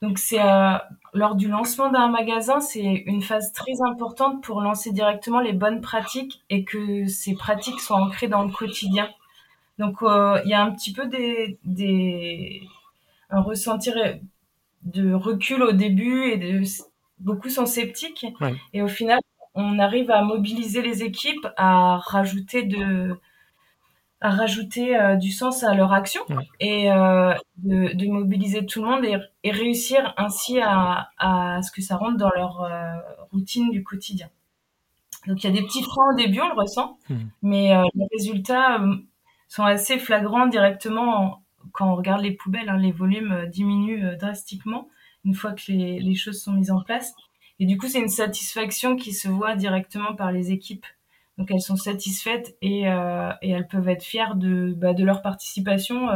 Donc 0.00 0.18
c'est 0.18 0.40
euh, 0.40 0.78
lors 1.12 1.34
du 1.34 1.48
lancement 1.48 1.90
d'un 1.90 2.08
magasin, 2.08 2.60
c'est 2.60 2.82
une 2.82 3.20
phase 3.20 3.52
très 3.52 3.74
importante 3.86 4.42
pour 4.42 4.62
lancer 4.62 4.90
directement 4.90 5.40
les 5.40 5.52
bonnes 5.52 5.82
pratiques 5.82 6.42
et 6.48 6.64
que 6.64 7.06
ces 7.08 7.34
pratiques 7.34 7.80
soient 7.80 7.98
ancrées 7.98 8.28
dans 8.28 8.44
le 8.44 8.50
quotidien. 8.50 9.10
Donc 9.78 10.02
euh, 10.02 10.40
il 10.46 10.50
y 10.50 10.54
a 10.54 10.62
un 10.62 10.70
petit 10.70 10.94
peu 10.94 11.08
des, 11.08 11.58
des 11.64 12.62
un 13.28 13.42
ressentir 13.42 13.94
de 14.84 15.12
recul 15.12 15.62
au 15.62 15.72
début 15.72 16.30
et 16.30 16.38
de, 16.38 16.62
beaucoup 17.18 17.50
sont 17.50 17.66
sceptiques. 17.66 18.24
Et 18.72 18.80
au 18.80 18.88
final, 18.88 19.20
on 19.58 19.78
arrive 19.80 20.10
à 20.10 20.22
mobiliser 20.22 20.82
les 20.82 21.02
équipes, 21.02 21.46
à 21.56 21.98
rajouter 21.98 22.62
de, 22.62 23.18
à 24.20 24.30
rajouter 24.30 24.96
euh, 24.96 25.16
du 25.16 25.32
sens 25.32 25.64
à 25.64 25.74
leur 25.74 25.92
action 25.92 26.20
et 26.60 26.92
euh, 26.92 27.34
de, 27.56 27.92
de, 27.92 28.06
mobiliser 28.06 28.64
tout 28.64 28.82
le 28.82 28.88
monde 28.88 29.04
et, 29.04 29.16
et 29.42 29.50
réussir 29.50 30.14
ainsi 30.16 30.60
à, 30.60 31.10
à, 31.18 31.60
ce 31.62 31.72
que 31.72 31.82
ça 31.82 31.96
rentre 31.96 32.16
dans 32.16 32.30
leur 32.30 32.62
euh, 32.62 32.94
routine 33.32 33.70
du 33.70 33.82
quotidien. 33.82 34.28
Donc 35.26 35.42
il 35.42 35.50
y 35.50 35.50
a 35.50 35.60
des 35.60 35.66
petits 35.66 35.82
freins 35.82 36.12
au 36.12 36.16
début, 36.16 36.40
on 36.40 36.48
le 36.48 36.60
ressent, 36.60 36.96
hmm. 37.10 37.16
mais 37.42 37.70
les 37.94 38.06
résultats 38.16 38.80
sont 39.48 39.64
assez 39.64 39.98
flagrants 39.98 40.46
directement 40.46 41.42
quand 41.72 41.90
on 41.90 41.96
regarde 41.96 42.22
les 42.22 42.30
poubelles, 42.30 42.68
hein, 42.68 42.76
les 42.76 42.92
volumes 42.92 43.46
diminuent 43.48 44.16
drastiquement 44.16 44.88
une 45.24 45.34
fois 45.34 45.52
que 45.52 45.72
les, 45.72 46.14
choses 46.14 46.40
sont 46.40 46.52
mises 46.52 46.70
en 46.70 46.80
place. 46.80 47.12
Et 47.60 47.66
du 47.66 47.76
coup, 47.76 47.88
c'est 47.88 48.00
une 48.00 48.08
satisfaction 48.08 48.96
qui 48.96 49.12
se 49.12 49.28
voit 49.28 49.56
directement 49.56 50.14
par 50.14 50.32
les 50.32 50.52
équipes. 50.52 50.86
Donc 51.36 51.50
elles 51.52 51.60
sont 51.60 51.76
satisfaites 51.76 52.56
et, 52.62 52.88
euh, 52.88 53.30
elles 53.42 53.68
peuvent 53.68 53.88
être 53.88 54.02
fières 54.02 54.34
de, 54.34 54.74
bah, 54.76 54.92
de 54.92 55.04
leur 55.04 55.22
participation 55.22 56.08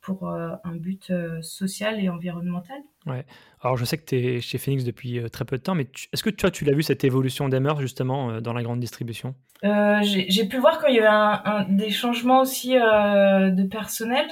pour 0.00 0.28
un 0.28 0.76
but 0.76 1.12
social 1.42 2.02
et 2.02 2.08
environnemental. 2.08 2.78
Ouais. 3.04 3.26
Alors 3.60 3.76
je 3.76 3.84
sais 3.84 3.98
que 3.98 4.04
tu 4.04 4.16
es 4.16 4.40
chez 4.40 4.58
Phoenix 4.58 4.84
depuis 4.84 5.20
très 5.30 5.44
peu 5.44 5.58
de 5.58 5.62
temps, 5.62 5.74
mais 5.74 5.88
est-ce 6.12 6.22
que 6.22 6.30
toi 6.30 6.52
tu 6.52 6.64
l'as 6.64 6.72
vu 6.72 6.84
cette 6.84 7.02
évolution 7.02 7.48
des 7.48 7.58
mœurs 7.58 7.80
justement 7.80 8.40
dans 8.40 8.52
la 8.52 8.62
grande 8.62 8.78
distribution? 8.78 9.34
J'ai 9.62 10.48
pu 10.48 10.58
voir 10.58 10.82
qu'il 10.82 10.94
y 10.94 11.00
avait 11.00 11.74
des 11.74 11.90
changements 11.90 12.40
aussi 12.40 12.74
de 12.74 13.66
personnel. 13.66 14.28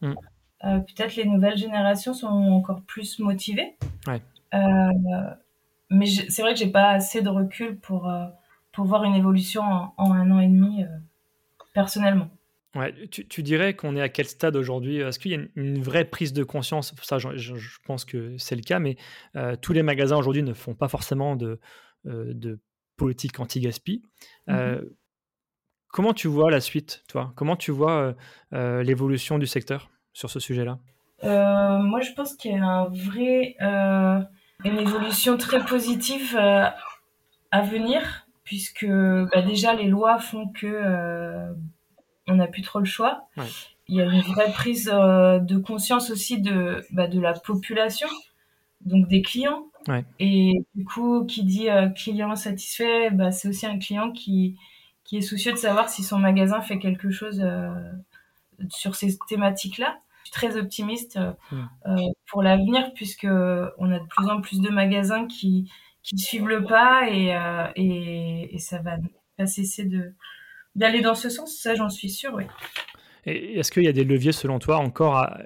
Mm. 0.00 0.14
Euh, 0.64 0.80
peut-être 0.80 1.16
les 1.16 1.24
nouvelles 1.24 1.56
générations 1.56 2.14
sont 2.14 2.26
encore 2.26 2.82
plus 2.82 3.18
motivées. 3.20 3.76
Euh, 4.54 4.90
mais 5.90 6.06
c'est 6.06 6.42
vrai 6.42 6.54
que 6.54 6.58
j'ai 6.58 6.70
pas 6.70 6.90
assez 6.90 7.22
de 7.22 7.28
recul 7.28 7.78
pour, 7.78 8.08
euh, 8.08 8.24
pour 8.72 8.84
voir 8.86 9.04
une 9.04 9.14
évolution 9.14 9.62
en, 9.62 10.12
un 10.12 10.30
an 10.30 10.40
et 10.40 10.48
demi 10.48 10.84
personnellement. 11.74 12.28
Ouais, 12.74 12.94
tu, 13.08 13.42
dirais 13.42 13.74
qu'on 13.74 13.96
est 13.96 14.02
à 14.02 14.08
quel 14.08 14.26
stade 14.26 14.54
aujourd'hui? 14.54 14.98
Est-ce 14.98 15.18
qu'il 15.18 15.32
y 15.32 15.34
a 15.34 15.40
une, 15.56 15.80
vraie 15.80 16.04
prise 16.04 16.32
de 16.32 16.44
conscience? 16.44 16.94
Ça, 17.02 17.18
je, 17.18 17.78
pense 17.86 18.04
que 18.04 18.36
c'est 18.36 18.56
le 18.56 18.62
cas, 18.62 18.78
mais 18.78 18.96
tous 19.62 19.72
les 19.72 19.82
magasins 19.82 20.16
aujourd'hui 20.16 20.42
ne 20.42 20.52
font 20.52 20.74
pas 20.74 20.88
forcément 20.88 21.34
de, 21.34 21.58
de 22.04 22.60
politique 22.96 23.40
anti-gaspi. 23.40 24.02
Mm-hmm. 24.48 24.84
Comment 25.90 26.12
tu 26.12 26.28
vois 26.28 26.50
la 26.50 26.60
suite, 26.60 27.02
toi? 27.08 27.32
Comment 27.34 27.56
tu 27.56 27.70
vois 27.70 27.92
euh, 27.92 28.12
euh, 28.52 28.82
l'évolution 28.82 29.38
du 29.38 29.46
secteur 29.46 29.90
sur 30.12 30.30
ce 30.30 30.38
sujet-là? 30.38 30.78
Euh, 31.24 31.78
Moi, 31.78 32.00
je 32.02 32.12
pense 32.12 32.34
qu'il 32.34 32.52
y 32.52 32.54
a 32.54 32.64
un 32.64 32.88
vrai, 32.88 33.56
une 34.64 34.78
évolution 34.78 35.36
très 35.36 35.64
positive 35.64 36.36
à 36.36 37.60
venir, 37.62 38.26
puisque 38.44 38.86
bah, 38.86 39.42
déjà 39.42 39.74
les 39.74 39.88
lois 39.88 40.18
font 40.18 40.48
que 40.48 41.54
on 42.26 42.34
n'a 42.34 42.46
plus 42.46 42.62
trop 42.62 42.78
le 42.78 42.84
choix. 42.84 43.28
Il 43.88 43.96
y 43.96 44.02
a 44.02 44.04
une 44.04 44.20
vraie 44.20 44.52
prise 44.52 44.86
de 44.86 45.56
conscience 45.58 46.10
aussi 46.10 46.40
de, 46.40 46.84
bah, 46.90 47.06
de 47.06 47.20
la 47.20 47.32
population, 47.32 48.08
donc 48.82 49.08
des 49.08 49.22
clients. 49.22 49.64
Et 50.18 50.62
du 50.74 50.84
coup, 50.84 51.24
qui 51.24 51.44
dit 51.44 51.68
client 51.96 52.36
satisfait, 52.36 53.10
bah, 53.10 53.30
c'est 53.30 53.48
aussi 53.48 53.66
un 53.66 53.78
client 53.78 54.12
qui 54.12 54.58
qui 55.08 55.16
est 55.16 55.22
soucieux 55.22 55.52
de 55.52 55.56
savoir 55.56 55.88
si 55.88 56.02
son 56.02 56.18
magasin 56.18 56.60
fait 56.60 56.78
quelque 56.78 57.10
chose 57.10 57.40
euh, 57.42 57.70
sur 58.68 58.94
ces 58.94 59.16
thématiques-là. 59.26 59.98
Suis 60.28 60.32
très 60.32 60.58
optimiste 60.58 61.16
euh, 61.16 61.32
hmm. 61.52 61.68
euh, 61.86 62.12
pour 62.30 62.42
l'avenir 62.42 62.92
puisque 62.94 63.24
on 63.24 63.90
a 63.90 63.98
de 63.98 64.06
plus 64.06 64.28
en 64.28 64.42
plus 64.42 64.60
de 64.60 64.68
magasins 64.68 65.26
qui 65.26 65.70
qui 66.02 66.18
suivent 66.18 66.48
le 66.48 66.64
pas 66.64 67.08
et 67.10 67.34
et, 67.76 68.54
et, 68.54 68.58
ça 68.58 68.78
va 68.78 68.96
pas 69.36 69.46
cesser 69.46 69.84
de 69.84 70.14
d'aller 70.74 71.00
dans 71.00 71.14
ce 71.14 71.30
sens. 71.30 71.56
Ça, 71.56 71.74
j'en 71.74 71.88
suis 71.88 72.10
sûre, 72.10 72.32
oui. 72.34 72.44
Et 73.24 73.58
est-ce 73.58 73.72
qu'il 73.72 73.84
y 73.84 73.88
a 73.88 73.92
des 73.92 74.04
leviers 74.04 74.32
selon 74.32 74.58
toi 74.58 74.78
encore 74.78 75.16
à, 75.16 75.38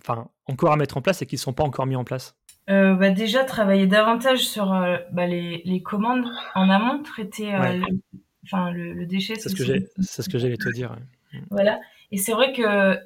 enfin, 0.00 0.28
encore 0.46 0.72
à 0.72 0.76
mettre 0.76 0.96
en 0.96 1.00
place 1.00 1.22
et 1.22 1.26
qui 1.26 1.36
ne 1.36 1.40
sont 1.40 1.52
pas 1.52 1.64
encore 1.64 1.86
mis 1.86 1.96
en 1.96 2.04
place? 2.04 2.36
Bah 2.66 3.10
déjà 3.10 3.44
travailler 3.44 3.86
davantage 3.86 4.40
sur 4.40 4.66
bah, 5.12 5.26
les, 5.26 5.62
les, 5.64 5.82
commandes 5.82 6.26
en 6.54 6.68
amont, 6.70 7.02
traiter 7.02 7.52
le, 7.52 9.04
déchet. 9.04 9.34
C'est 9.36 9.48
ce 9.48 9.54
que 9.54 9.64
j'ai, 9.64 9.86
c'est 10.00 10.22
ce 10.22 10.28
que 10.28 10.38
j'allais 10.38 10.56
te 10.56 10.70
dire. 10.70 10.96
Voilà. 11.50 11.80
Et 12.12 12.18
c'est 12.18 12.32
vrai 12.32 12.52
que 12.52 12.98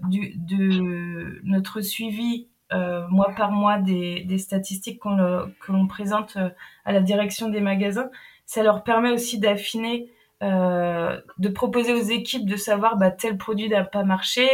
notre 1.45 1.81
suivi 1.81 2.49
euh, 2.71 3.09
mois 3.09 3.33
par 3.35 3.51
mois 3.51 3.79
des, 3.79 4.39
statistiques 4.39 4.99
qu'on 4.99 5.17
que 5.61 5.73
l'on 5.73 5.87
présente 5.87 6.37
euh, 6.37 6.51
à 6.85 6.93
la 6.93 7.01
direction 7.01 7.49
des 7.49 7.61
magasins, 7.61 8.11
ça 8.45 8.63
leur 8.63 8.83
permet 8.83 9.11
aussi 9.11 9.39
d'affiner, 9.39 10.11
euh, 10.43 11.19
de 11.39 11.49
proposer 11.49 11.95
aux 11.95 12.03
équipes 12.03 12.47
de 12.47 12.57
savoir 12.57 12.99
bah, 12.99 13.11
tel 13.11 13.39
produit 13.39 13.71
n'a 13.71 13.85
pas 13.85 14.05
marché, 14.05 14.47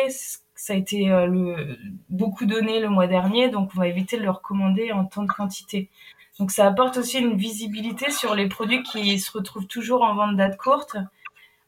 ça 0.54 0.74
a 0.74 0.76
été 0.76 1.10
beaucoup 2.08 2.46
donné 2.46 2.78
le 2.78 2.88
mois 2.88 3.08
dernier, 3.08 3.48
donc 3.48 3.70
on 3.74 3.80
va 3.80 3.88
éviter 3.88 4.16
de 4.16 4.22
le 4.22 4.30
recommander 4.30 4.92
en 4.92 5.04
tant 5.04 5.24
de 5.24 5.28
quantité. 5.28 5.90
Donc 6.38 6.52
ça 6.52 6.66
apporte 6.66 6.96
aussi 6.96 7.18
une 7.18 7.36
visibilité 7.36 8.10
sur 8.10 8.34
les 8.34 8.48
produits 8.48 8.82
qui 8.84 9.18
se 9.18 9.32
retrouvent 9.32 9.66
toujours 9.66 10.02
en 10.02 10.14
vente 10.14 10.36
date 10.36 10.56
courte 10.56 10.96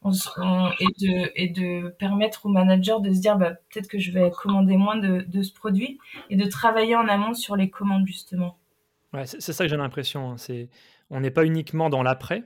et, 0.04 0.86
de, 1.00 1.32
et 1.34 1.48
de 1.48 1.88
permettre 1.98 2.46
aux 2.46 2.48
managers 2.48 3.00
de 3.02 3.12
se 3.12 3.20
dire 3.20 3.36
bah, 3.36 3.52
peut-être 3.70 3.88
que 3.88 3.98
je 3.98 4.12
vais 4.12 4.30
commander 4.30 4.76
moins 4.76 4.96
de, 4.96 5.24
de, 5.26 5.42
ce 5.42 5.52
produit 5.52 5.98
et 6.30 6.36
de 6.36 6.44
travailler 6.46 6.96
en 6.96 7.08
amont 7.08 7.34
sur 7.34 7.56
les 7.56 7.70
commandes 7.70 8.06
justement. 8.06 8.58
Ouais, 9.12 9.26
c'est 9.26 9.40
ça 9.40 9.64
que 9.64 9.70
j'ai 9.70 9.76
l'impression. 9.76 10.32
Hein. 10.32 10.36
C'est 10.36 10.68
on 11.10 11.20
n'est 11.20 11.30
pas 11.30 11.44
uniquement 11.44 11.88
dans 11.88 12.02
l'après, 12.02 12.44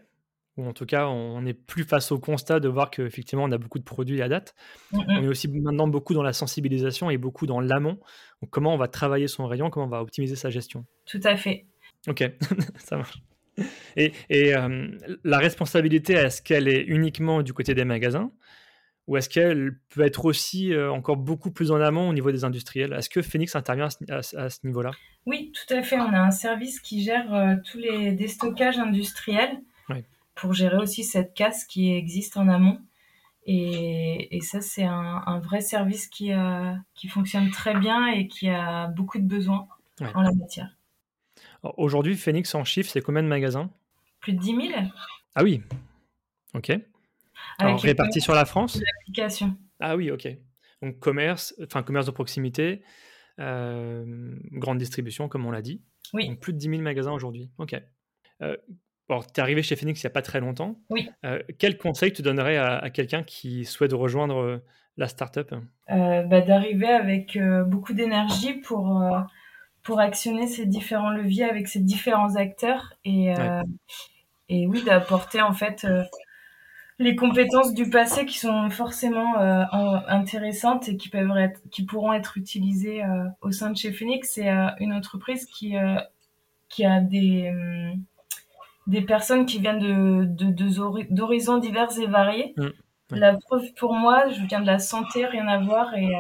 ou 0.57 0.67
en 0.67 0.73
tout 0.73 0.87
cas 0.87 1.07
on 1.07 1.43
n'est 1.43 1.55
plus 1.55 1.85
face 1.85 2.13
au 2.13 2.19
constat 2.19 2.61
de 2.61 2.69
voir 2.69 2.91
qu'effectivement 2.91 3.45
on 3.45 3.53
a 3.53 3.59
beaucoup 3.59 3.79
de 3.79 3.85
produits 3.85 4.23
à 4.23 4.29
date. 4.29 4.55
On 4.93 5.23
est 5.23 5.29
aussi 5.29 5.49
maintenant 5.49 5.89
beaucoup 5.89 6.15
dans 6.15 6.23
la 6.23 6.33
sensibilisation 6.33 7.11
et 7.11 7.19
beaucoup 7.19 7.47
dans 7.47 7.61
l'amont. 7.61 7.99
comment 8.51 8.75
on 8.75 8.79
va 8.79 8.89
travailler 8.89 9.29
son 9.29 9.47
rayon, 9.47 9.71
comment 9.71 9.87
on 9.87 9.91
va 9.91 10.03
optimiser 10.03 10.37
sa 10.37 10.51
gestion? 10.51 10.85
Tout 11.07 11.21
à 11.25 11.37
fait. 11.37 11.67
Ok, 12.09 12.25
ça 12.79 12.97
marche. 12.97 13.21
Et, 13.97 14.13
euh, 14.31 14.89
la 15.25 15.39
responsabilité, 15.39 16.15
est-ce 16.15 16.43
qu'elle 16.43 16.69
est 16.69 16.83
uniquement 16.83 17.43
du 17.43 17.53
côté 17.53 17.75
des 17.75 17.85
magasins? 17.85 18.33
Ou 19.07 19.17
est-ce 19.17 19.29
qu'elle 19.29 19.79
peut 19.89 20.03
être 20.03 20.25
aussi 20.25 20.73
euh, 20.73 20.93
encore 20.93 21.17
beaucoup 21.17 21.51
plus 21.51 21.73
en 21.73 21.81
amont 21.81 22.09
au 22.09 22.13
niveau 22.13 22.31
des 22.31 22.45
industriels? 22.45 22.93
Est-ce 22.93 23.11
que 23.11 23.23
Phoenix 23.23 23.57
intervient 23.57 23.89
à 24.09 24.23
ce, 24.23 24.67
niveau-là? 24.67 24.93
Oui, 25.27 25.53
tout 25.53 25.75
à 25.75 25.83
fait. 25.83 25.99
On 25.99 26.13
a 26.13 26.21
un 26.21 26.31
service 26.31 26.81
qui 26.81 27.03
gère 27.03 27.35
euh, 27.35 27.57
tous 27.65 27.79
les 27.79 28.13
déstockages 28.13 28.79
industriels 28.79 29.61
pour 30.37 30.55
gérer 30.55 30.77
aussi 30.77 31.05
cette 31.05 31.35
casse 31.35 31.65
qui 31.65 31.93
existe 31.93 32.37
en 32.37 32.49
amont. 32.49 32.79
Et, 33.47 34.39
ça, 34.43 34.61
c'est 34.61 34.85
un, 34.85 35.41
vrai 35.41 35.61
service 35.61 36.07
qui, 36.07 36.31
qui 36.95 37.09
fonctionne 37.09 37.51
très 37.51 37.77
bien 37.79 38.07
et 38.07 38.29
qui 38.29 38.49
a 38.49 38.87
beaucoup 38.87 39.19
de 39.19 39.27
besoins 39.27 39.67
en 40.15 40.23
la 40.23 40.33
matière. 40.33 40.71
Aujourd'hui, 41.63 42.17
Phoenix 42.17 42.55
en 42.55 42.65
chiffre, 42.65 42.91
c'est 42.91 43.03
combien 43.03 43.23
de 43.23 43.29
magasins? 43.29 43.71
Plus 44.21 44.33
de 44.33 44.39
10 44.39 44.69
000. 44.69 44.69
Ah 45.35 45.43
oui, 45.43 45.63
ok. 46.55 46.73
Alors, 47.59 47.81
répartis 47.81 48.21
sur 48.21 48.35
la 48.35 48.45
France? 48.45 48.81
L'application. 48.81 49.57
Ah 49.81 49.97
oui, 49.97 50.11
ok. 50.11 50.29
Donc 50.83 50.99
commerce, 50.99 51.55
enfin 51.63 51.83
commerce 51.83 52.07
de 52.07 52.11
proximité, 52.11 52.83
euh, 53.39 54.35
grande 54.53 54.79
distribution, 54.79 55.29
comme 55.29 55.47
on 55.47 55.51
l'a 55.51 55.63
dit. 55.63 55.83
Oui. 56.13 56.29
Donc 56.29 56.41
plus 56.41 56.53
de 56.53 56.59
10 56.59 56.69
000 56.71 56.83
magasins 56.83 57.13
aujourd'hui. 57.13 57.51
Ok. 57.59 57.75
Euh, 58.43 58.57
alors, 59.09 59.31
tu 59.31 59.41
es 59.41 59.43
arrivé 59.43 59.63
chez 59.63 59.77
Phoenix 59.77 60.03
il 60.03 60.07
n'y 60.07 60.11
a 60.11 60.13
pas 60.13 60.23
très 60.23 60.41
longtemps. 60.41 60.81
Oui. 60.89 61.11
Euh, 61.25 61.43
quel 61.59 61.77
conseil 61.77 62.13
tu 62.13 62.23
donnerais 62.23 62.57
à, 62.57 62.89
quelqu'un 62.91 63.23
qui 63.23 63.65
souhaite 63.65 63.93
rejoindre 63.93 64.63
la 64.97 65.09
startup? 65.09 65.55
Bah, 65.89 66.41
D'arriver 66.41 66.89
avec 66.89 67.39
beaucoup 67.67 67.93
d'énergie 67.93 68.55
pour 68.55 69.03
pour 69.91 69.99
actionner 69.99 70.47
ces 70.47 70.67
différents 70.67 71.11
leviers 71.11 71.43
avec 71.51 71.67
ces 71.67 71.81
différents 71.81 72.37
acteurs 72.37 72.95
et, 73.05 73.35
euh, 73.37 73.61
et 74.49 74.69
oui, 74.69 74.85
d'apporter 74.85 75.43
en 75.43 75.53
fait 75.53 75.85
euh, 75.85 76.05
les 77.01 77.17
compétences 77.17 77.75
du 77.75 77.91
passé 77.91 78.25
qui 78.25 78.39
sont 78.39 78.71
forcément 78.71 79.41
euh, 79.41 79.65
intéressantes 80.07 80.89
et 80.89 80.97
qui, 80.97 81.09
peuvent 81.09 81.37
être, 81.37 81.61
qui 81.73 81.85
pourront 81.85 82.13
être 82.13 82.39
utilisées 82.39 83.03
au 83.41 83.51
sein 83.51 83.71
de 83.71 83.77
chez 83.77 83.91
Phoenix. 83.91 84.31
C'est 84.35 84.49
une 84.79 84.93
entreprise 84.93 85.45
qui, 85.47 85.75
qui 86.69 86.85
a 86.85 87.01
des, 87.01 87.53
des 88.87 89.03
personnes 89.03 89.45
qui 89.45 89.59
viennent 89.59 89.81
de, 89.81 91.05
d'horizons 91.11 91.59
divers 91.59 91.99
et 91.99 92.07
variés. 92.07 92.55
Mmh. 92.57 92.69
La 93.17 93.37
preuve 93.37 93.65
pour 93.77 93.95
moi, 93.95 94.29
je 94.29 94.47
viens 94.47 94.61
de 94.61 94.67
la 94.67 94.79
santé, 94.79 95.27
rien 95.27 95.49
à 95.49 95.59
voir 95.59 95.95
et, 95.97 96.13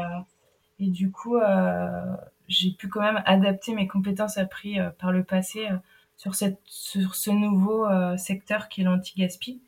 et 0.80 0.88
du 0.88 1.12
coup 1.12 1.38
j'ai 2.50 2.72
pu 2.72 2.88
quand 2.88 3.00
même 3.00 3.22
adapter 3.24 3.72
mes 3.74 3.86
compétences 3.86 4.36
apprises 4.36 4.78
euh, 4.78 4.90
par 4.98 5.12
le 5.12 5.24
passé 5.24 5.68
euh, 5.70 5.76
sur, 6.16 6.34
cette, 6.34 6.58
sur 6.66 7.14
ce 7.14 7.30
nouveau 7.30 7.86
euh, 7.86 8.16
secteur 8.18 8.68
qui 8.68 8.82
est 8.82 8.84
l'anti-gaspi. 8.84 9.62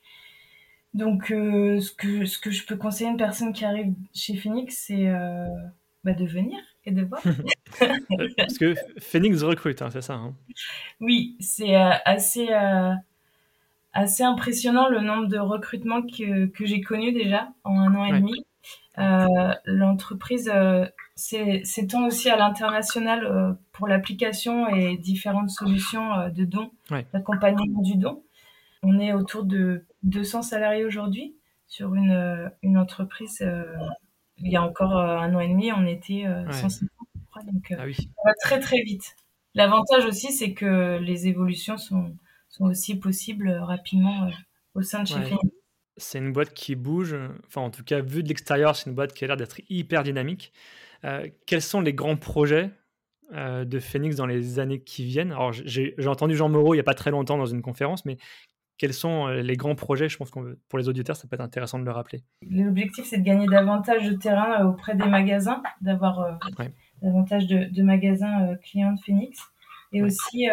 Donc, 0.92 1.28
ce, 1.28 1.90
que, 1.94 2.26
ce 2.26 2.38
que 2.38 2.50
je 2.50 2.66
peux 2.66 2.76
conseiller 2.76 3.08
à 3.08 3.12
une 3.12 3.16
personne 3.16 3.54
qui 3.54 3.64
arrive 3.64 3.94
chez 4.12 4.36
Phoenix, 4.36 4.84
c'est 4.88 5.10
bah, 6.04 6.12
de 6.12 6.26
venir 6.26 6.58
et 6.84 6.90
de 6.90 7.02
voir. 7.02 7.22
Parce 8.36 8.58
que 8.58 8.74
Phoenix 8.98 9.42
recrute, 9.42 9.80
hein, 9.80 9.88
c'est 9.90 10.02
ça 10.02 10.12
hein. 10.12 10.34
Oui, 11.00 11.38
c'est 11.40 11.74
assez, 11.76 12.50
assez 13.94 14.22
impressionnant 14.22 14.90
le 14.90 15.00
nombre 15.00 15.28
de 15.28 15.38
recrutements 15.38 16.02
que, 16.02 16.44
que 16.48 16.66
j'ai 16.66 16.82
connus 16.82 17.12
déjà 17.12 17.48
en 17.64 17.80
un 17.80 17.94
an 17.94 18.04
et 18.04 18.20
demi. 18.20 18.44
L'entreprise 19.64 20.52
s'étend 21.14 22.06
aussi 22.06 22.30
à 22.30 22.36
l'international 22.36 23.24
euh, 23.24 23.52
pour 23.72 23.86
l'application 23.86 24.68
et 24.68 24.96
différentes 24.96 25.50
solutions 25.50 26.12
euh, 26.14 26.28
de 26.30 26.44
dons, 26.44 26.70
d'accompagnement 27.12 27.82
du 27.82 27.96
don? 27.96 28.22
On 28.82 28.98
est 28.98 29.12
autour 29.12 29.44
de 29.44 29.84
200 30.02 30.42
salariés 30.42 30.84
aujourd'hui 30.84 31.36
sur 31.68 31.94
une, 31.94 32.10
euh, 32.10 32.48
une 32.62 32.78
entreprise. 32.78 33.44
il 34.38 34.50
y 34.50 34.56
a 34.56 34.62
encore 34.62 34.96
un 34.96 35.34
an 35.34 35.40
et 35.40 35.48
demi, 35.48 35.72
on 35.72 35.86
était 35.86 36.24
150, 36.50 36.88
donc 37.46 37.72
ah 37.72 37.76
ça 37.92 38.02
va 38.24 38.32
très 38.40 38.60
très 38.60 38.82
vite. 38.82 39.16
L'avantage 39.54 40.06
aussi, 40.06 40.32
c'est 40.32 40.54
que 40.54 40.98
les 40.98 41.28
évolutions 41.28 41.76
sont, 41.76 42.16
sont 42.48 42.64
aussi 42.64 42.98
possibles 42.98 43.50
rapidement 43.50 44.30
au 44.74 44.82
sein 44.82 45.02
de 45.02 45.08
chez 45.08 45.14
ouais. 45.14 45.36
C'est 45.98 46.18
une 46.18 46.32
boîte 46.32 46.54
qui 46.54 46.74
bouge, 46.74 47.14
enfin 47.46 47.60
en 47.60 47.70
tout 47.70 47.84
cas 47.84 48.00
vu 48.00 48.22
de 48.22 48.28
l'extérieur, 48.28 48.74
c'est 48.74 48.88
une 48.88 48.96
boîte 48.96 49.12
qui 49.12 49.24
a 49.24 49.28
l'air 49.28 49.36
d'être 49.36 49.60
hyper 49.68 50.02
dynamique. 50.02 50.52
Euh, 51.04 51.28
quels 51.46 51.62
sont 51.62 51.80
les 51.80 51.94
grands 51.94 52.16
projets 52.16 52.70
euh, 53.32 53.64
de 53.64 53.78
Phoenix 53.78 54.16
dans 54.16 54.26
les 54.26 54.58
années 54.58 54.80
qui 54.80 55.04
viennent? 55.04 55.32
Alors, 55.32 55.52
j'ai 55.52 55.94
entendu 56.06 56.36
Jean 56.36 56.48
Moreau 56.48 56.74
il 56.74 56.76
n'y 56.76 56.80
a 56.80 56.84
pas 56.84 56.94
très 56.94 57.10
longtemps 57.10 57.38
dans 57.38 57.46
une 57.46 57.62
conférence, 57.62 58.04
mais 58.04 58.18
quels 58.78 58.94
sont 58.94 59.28
euh, 59.28 59.42
les 59.42 59.56
grands 59.56 59.74
projets? 59.74 60.08
Je 60.08 60.16
pense 60.16 60.30
que 60.30 60.58
pour 60.68 60.78
les 60.78 60.88
auditeurs, 60.88 61.16
ça 61.16 61.26
peut 61.28 61.34
être 61.34 61.40
intéressant 61.40 61.78
de 61.78 61.84
le 61.84 61.90
rappeler. 61.90 62.22
L'objectif, 62.48 63.04
c'est 63.04 63.18
de 63.18 63.24
gagner 63.24 63.46
davantage 63.46 64.08
de 64.08 64.14
terrain 64.14 64.64
auprès 64.64 64.94
des 64.94 65.06
magasins, 65.06 65.62
d'avoir 65.80 66.38
davantage 67.02 67.46
de, 67.46 67.82
magasins 67.82 68.56
clients 68.62 68.92
de 68.92 69.00
Phoenix, 69.00 69.38
et 69.92 70.02
aussi 70.02 70.46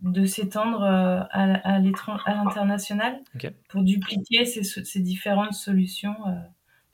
de 0.00 0.24
s'étendre 0.24 0.82
à, 0.82 1.28
à 1.30 1.78
l'international 1.78 3.20
pour 3.68 3.82
dupliquer 3.82 4.44
ces, 4.46 4.62
ces, 4.62 5.00
différentes 5.00 5.52
solutions 5.52 6.16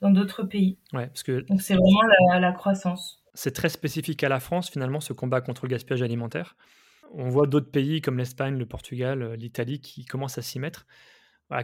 dans 0.01 0.11
d'autres 0.11 0.43
pays. 0.43 0.77
Ouais, 0.93 1.07
parce 1.07 1.23
que 1.23 1.41
Donc 1.47 1.61
c'est 1.61 1.75
vraiment 1.75 2.01
la, 2.39 2.51
croissance. 2.51 3.23
C'est 3.33 3.53
très 3.53 3.69
spécifique 3.69 4.23
à 4.23 4.29
la 4.29 4.39
France, 4.39 4.69
finalement, 4.69 4.99
ce 4.99 5.13
combat 5.13 5.41
contre 5.41 5.65
le 5.65 5.69
gaspillage 5.69 6.01
alimentaire. 6.01 6.55
On 7.13 7.29
voit 7.29 7.47
d'autres 7.47 7.71
pays 7.71 8.01
comme 8.01 8.17
l'Espagne, 8.17 8.57
le 8.57 8.65
Portugal, 8.65 9.21
euh, 9.21 9.35
l'Italie 9.35 9.79
qui 9.79 10.05
commencent 10.05 10.37
à 10.37 10.41
s'y 10.41 10.59
mettre. 10.59 10.85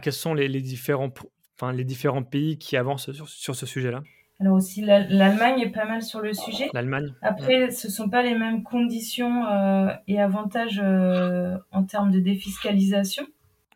quels 0.02 0.12
sont 0.12 0.34
les, 0.34 0.48
différents, 0.60 1.12
enfin, 1.56 1.72
les 1.72 1.84
différents 1.84 2.22
pays 2.22 2.58
qui 2.58 2.76
avancent 2.76 3.12
sur, 3.12 3.54
ce 3.54 3.66
sujet-là? 3.66 4.02
Alors 4.40 4.56
aussi, 4.56 4.80
l'Allemagne 4.80 5.60
est 5.60 5.70
pas 5.70 5.84
mal 5.84 6.02
sur 6.02 6.20
le 6.20 6.32
sujet. 6.32 6.68
L'Allemagne. 6.72 7.14
Après, 7.22 7.70
ce 7.70 7.86
ne 7.86 7.92
sont 7.92 8.08
pas 8.08 8.22
les 8.22 8.36
mêmes 8.36 8.64
conditions 8.64 9.46
euh, 9.46 9.92
et 10.08 10.20
avantages 10.20 10.80
euh, 10.82 11.56
en 11.70 11.84
termes 11.84 12.10
de 12.10 12.18
défiscalisation. 12.18 13.26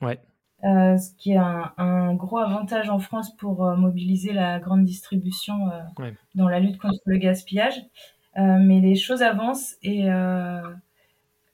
Ouais. 0.00 0.18
Euh, 0.64 0.96
ce 0.96 1.14
qui 1.16 1.32
est 1.32 1.36
un, 1.36 2.14
gros 2.14 2.38
avantage 2.38 2.90
en 2.90 2.98
France 2.98 3.34
pour 3.36 3.64
euh, 3.64 3.76
mobiliser 3.76 4.32
la 4.32 4.58
grande 4.58 4.84
distribution 4.84 5.70
euh, 5.70 6.10
dans 6.34 6.48
la 6.48 6.58
lutte 6.58 6.78
contre 6.78 6.98
le 7.06 7.16
gaspillage. 7.18 7.80
mais 8.36 8.80
les 8.80 8.96
choses 8.96 9.22
avancent 9.22 9.76
et 9.82 10.08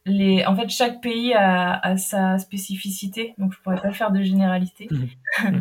les, 0.06 0.44
en 0.44 0.54
fait, 0.54 0.68
chaque 0.68 1.00
pays 1.00 1.32
a, 1.34 1.96
sa 1.96 2.38
spécificité, 2.38 3.34
donc 3.38 3.52
je 3.52 3.60
pourrais 3.60 3.80
pas 3.80 3.92
faire 3.92 4.10
de 4.10 4.22
généralité. 4.22 4.88
Mmh. 4.90 5.60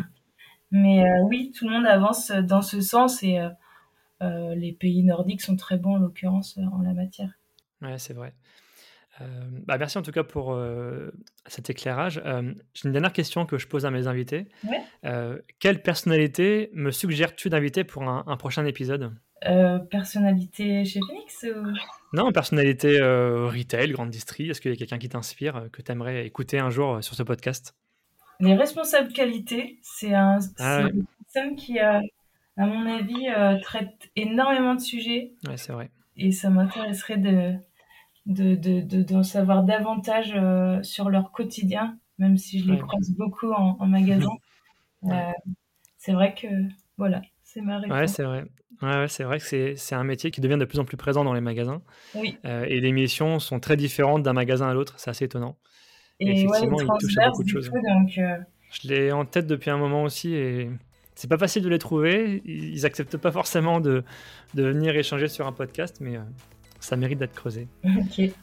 Mais 0.70 1.04
oui, 1.22 1.52
tout 1.56 1.68
le 1.68 1.72
monde 1.72 1.86
avance 1.86 2.32
dans 2.32 2.60
ce 2.60 2.80
sens 2.80 3.22
et 3.22 3.38
les 4.20 4.72
pays 4.72 5.04
nordiques 5.04 5.42
sont 5.42 5.56
très 5.56 5.76
bons 5.76 5.94
en 5.94 5.98
l'occurrence 5.98 6.58
en 6.58 6.82
la 6.82 6.92
matière. 6.92 7.30
Ouais, 7.80 7.98
c'est 7.98 8.14
vrai. 8.14 8.34
Euh, 9.20 9.26
bah 9.66 9.78
merci 9.78 9.96
en 9.96 10.02
tout 10.02 10.10
cas 10.10 10.24
pour 10.24 10.54
euh, 10.54 11.10
cet 11.46 11.70
éclairage. 11.70 12.20
Euh, 12.24 12.52
j'ai 12.74 12.86
une 12.86 12.92
dernière 12.92 13.12
question 13.12 13.46
que 13.46 13.58
je 13.58 13.68
pose 13.68 13.86
à 13.86 13.90
mes 13.90 14.06
invités. 14.06 14.46
quelle 15.60 15.82
personnalité 15.82 16.70
me 16.72 16.90
suggères-tu 16.90 17.48
d'inviter 17.48 17.84
pour 17.84 18.02
un, 18.02 18.36
prochain 18.36 18.64
épisode? 18.64 19.12
Personnalité 19.90 20.84
chez 20.84 21.00
Phoenix 21.06 21.46
Non, 22.12 22.32
personnalité 22.32 23.00
retail, 23.00 23.92
grande 23.92 24.10
distrie. 24.10 24.50
Est-ce 24.50 24.60
qu'il 24.60 24.70
y 24.70 24.74
a 24.74 24.76
quelqu'un 24.76 24.98
qui 24.98 25.08
t'inspire, 25.08 25.68
que 25.70 25.82
tu 25.82 25.92
aimerais 25.92 26.26
écouter 26.26 26.58
un 26.58 26.70
jour 26.70 27.02
sur 27.04 27.14
ce 27.14 27.22
podcast? 27.22 27.74
Les 28.40 28.54
responsables 28.54 29.12
qualité, 29.12 29.78
c'est 29.82 30.14
un, 30.14 30.38
ah 30.58 30.88
une 30.92 31.04
personne 31.32 31.56
qui, 31.56 31.78
à 31.78 32.00
mon 32.56 32.86
avis, 32.86 33.28
traite 33.62 34.10
énormément 34.16 34.74
de 34.74 34.80
sujets. 34.80 35.34
Ouais, 35.46 35.56
c'est 35.56 35.72
vrai. 35.72 35.90
Et 36.16 36.32
ça 36.32 36.48
m'intéresserait 36.48 37.18
de 37.18 37.54
d'en 38.26 38.54
de, 38.54 39.02
de, 39.02 39.22
savoir 39.22 39.64
davantage 39.64 40.32
euh, 40.34 40.82
sur 40.82 41.10
leur 41.10 41.30
quotidien, 41.30 41.98
même 42.18 42.38
si 42.38 42.60
je 42.60 42.70
les 42.70 42.78
croise 42.78 43.10
beaucoup 43.10 43.52
en, 43.52 43.86
magasin. 43.86 44.30
Euh, 45.12 45.32
c'est 45.98 46.14
vrai 46.14 46.34
que, 46.34 46.46
voilà, 46.96 47.20
c'est 47.42 47.60
ma 47.60 47.76
réponse. 47.76 47.94
Ouais, 47.94 48.06
c'est 48.06 48.22
vrai. 48.22 48.46
Ouais, 48.80 49.06
c'est 49.06 49.24
vrai 49.24 49.38
que 49.38 49.74
c'est 49.76 49.94
un 49.94 50.02
métier 50.02 50.30
qui 50.30 50.40
devient 50.40 50.56
de 50.56 50.64
plus 50.64 50.78
en 50.78 50.86
plus 50.86 50.96
présent 50.96 51.24
dans 51.24 51.34
les 51.34 51.42
magasins. 51.42 51.82
Oui. 52.14 52.38
Euh, 52.46 52.64
et 52.64 52.80
les 52.80 52.90
missions 52.90 53.38
sont 53.38 53.60
très 53.60 53.76
différentes 53.76 54.22
d'un 54.22 54.32
magasin 54.32 54.66
à 54.66 54.72
l'autre. 54.72 54.94
C'est 54.96 55.10
assez 55.10 55.26
étonnant. 55.26 55.58
Et, 56.20 56.30
effectivement, 56.30 56.80
il 56.80 56.88
touche 56.98 57.18
à 57.18 57.28
beaucoup 57.28 57.42
de 57.42 57.48
choses. 57.48 57.70
Je 58.70 58.88
l'ai 58.88 59.12
en 59.12 59.26
tête 59.26 59.46
depuis 59.46 59.68
un 59.68 59.76
moment 59.76 60.04
aussi 60.04 60.32
et 60.32 60.70
c'est 61.14 61.28
pas 61.28 61.36
facile 61.36 61.62
de 61.62 61.68
les 61.68 61.78
trouver. 61.78 62.40
Ils 62.46 62.86
acceptent 62.86 63.18
pas 63.18 63.30
forcément 63.30 63.78
de, 63.78 64.04
de 64.54 64.62
venir 64.62 64.96
échanger 64.96 65.28
sur 65.28 65.46
un 65.46 65.52
podcast, 65.52 65.98
mais 66.00 66.18
ça 66.84 66.96
mérite 66.96 67.18
d'être 67.18 67.34
creusé. 67.34 67.68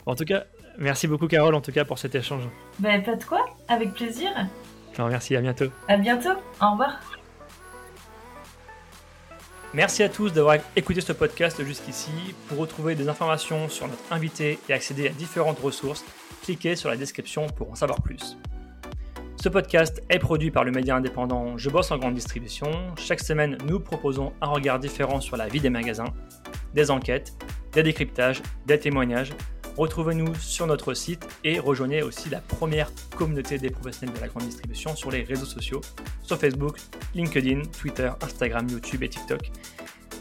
En 0.05 0.15
tout 0.15 0.25
cas, 0.25 0.45
merci 0.77 1.07
beaucoup 1.07 1.27
Carole 1.27 1.55
en 1.55 1.61
tout 1.61 1.71
cas 1.71 1.85
pour 1.85 1.99
cet 1.99 2.15
échange. 2.15 2.43
Ben 2.79 3.01
pas 3.03 3.15
de 3.15 3.23
quoi, 3.23 3.45
avec 3.67 3.93
plaisir. 3.93 4.29
Alors 4.97 5.09
merci, 5.09 5.35
à 5.35 5.41
bientôt. 5.41 5.65
À 5.87 5.97
bientôt, 5.97 6.31
au 6.61 6.71
revoir. 6.71 6.99
Merci 9.73 10.03
à 10.03 10.09
tous 10.09 10.33
d'avoir 10.33 10.57
écouté 10.75 10.99
ce 10.99 11.13
podcast 11.13 11.63
jusqu'ici. 11.63 12.11
Pour 12.49 12.57
retrouver 12.57 12.95
des 12.95 13.07
informations 13.07 13.69
sur 13.69 13.87
notre 13.87 14.11
invité 14.11 14.59
et 14.67 14.73
accéder 14.73 15.07
à 15.07 15.11
différentes 15.11 15.59
ressources, 15.59 16.03
cliquez 16.43 16.75
sur 16.75 16.89
la 16.89 16.97
description 16.97 17.47
pour 17.47 17.71
en 17.71 17.75
savoir 17.75 18.01
plus. 18.01 18.37
Ce 19.41 19.49
podcast 19.49 20.03
est 20.09 20.19
produit 20.19 20.51
par 20.51 20.65
le 20.65 20.71
média 20.71 20.95
indépendant 20.95 21.57
Je 21.57 21.69
bosse 21.69 21.89
en 21.91 21.97
grande 21.97 22.15
distribution. 22.15 22.69
Chaque 22.97 23.21
semaine, 23.21 23.57
nous 23.65 23.79
proposons 23.79 24.33
un 24.41 24.47
regard 24.47 24.77
différent 24.77 25.21
sur 25.21 25.37
la 25.37 25.47
vie 25.47 25.61
des 25.61 25.69
magasins, 25.69 26.13
des 26.73 26.91
enquêtes, 26.91 27.33
des 27.73 27.83
décryptages, 27.83 28.41
des 28.65 28.79
témoignages. 28.79 29.33
Retrouvez-nous 29.77 30.35
sur 30.35 30.67
notre 30.67 30.93
site 30.93 31.25
et 31.43 31.59
rejoignez 31.59 32.03
aussi 32.03 32.29
la 32.29 32.39
première 32.39 32.91
communauté 33.15 33.57
des 33.57 33.69
professionnels 33.69 34.15
de 34.15 34.21
la 34.21 34.27
grande 34.27 34.43
distribution 34.43 34.95
sur 34.95 35.11
les 35.11 35.23
réseaux 35.23 35.45
sociaux, 35.45 35.81
sur 36.23 36.37
Facebook, 36.37 36.77
LinkedIn, 37.15 37.61
Twitter, 37.79 38.11
Instagram, 38.21 38.67
YouTube 38.69 39.03
et 39.03 39.09
TikTok. 39.09 39.51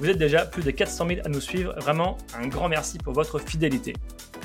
Vous 0.00 0.08
êtes 0.08 0.16
déjà 0.16 0.46
plus 0.46 0.62
de 0.62 0.70
400 0.70 1.08
000 1.08 1.20
à 1.26 1.28
nous 1.28 1.42
suivre. 1.42 1.74
Vraiment, 1.78 2.16
un 2.34 2.46
grand 2.46 2.70
merci 2.70 2.96
pour 2.96 3.12
votre 3.12 3.38
fidélité. 3.38 3.92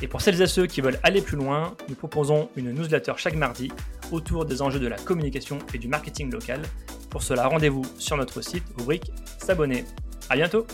Et 0.01 0.07
pour 0.07 0.19
celles 0.19 0.41
et 0.41 0.47
ceux 0.47 0.65
qui 0.65 0.81
veulent 0.81 0.99
aller 1.03 1.21
plus 1.21 1.37
loin, 1.37 1.77
nous 1.87 1.95
proposons 1.95 2.49
une 2.57 2.73
newsletter 2.73 3.13
chaque 3.15 3.35
mardi 3.35 3.71
autour 4.11 4.43
des 4.43 4.61
enjeux 4.61 4.79
de 4.79 4.87
la 4.87 4.97
communication 4.97 5.59
et 5.73 5.77
du 5.77 5.87
marketing 5.87 6.29
local. 6.29 6.61
Pour 7.09 7.23
cela, 7.23 7.47
rendez-vous 7.47 7.85
sur 7.97 8.17
notre 8.17 8.41
site, 8.41 8.65
rubrique 8.77 9.11
S'abonner. 9.37 9.85
À 10.29 10.35
bientôt! 10.35 10.67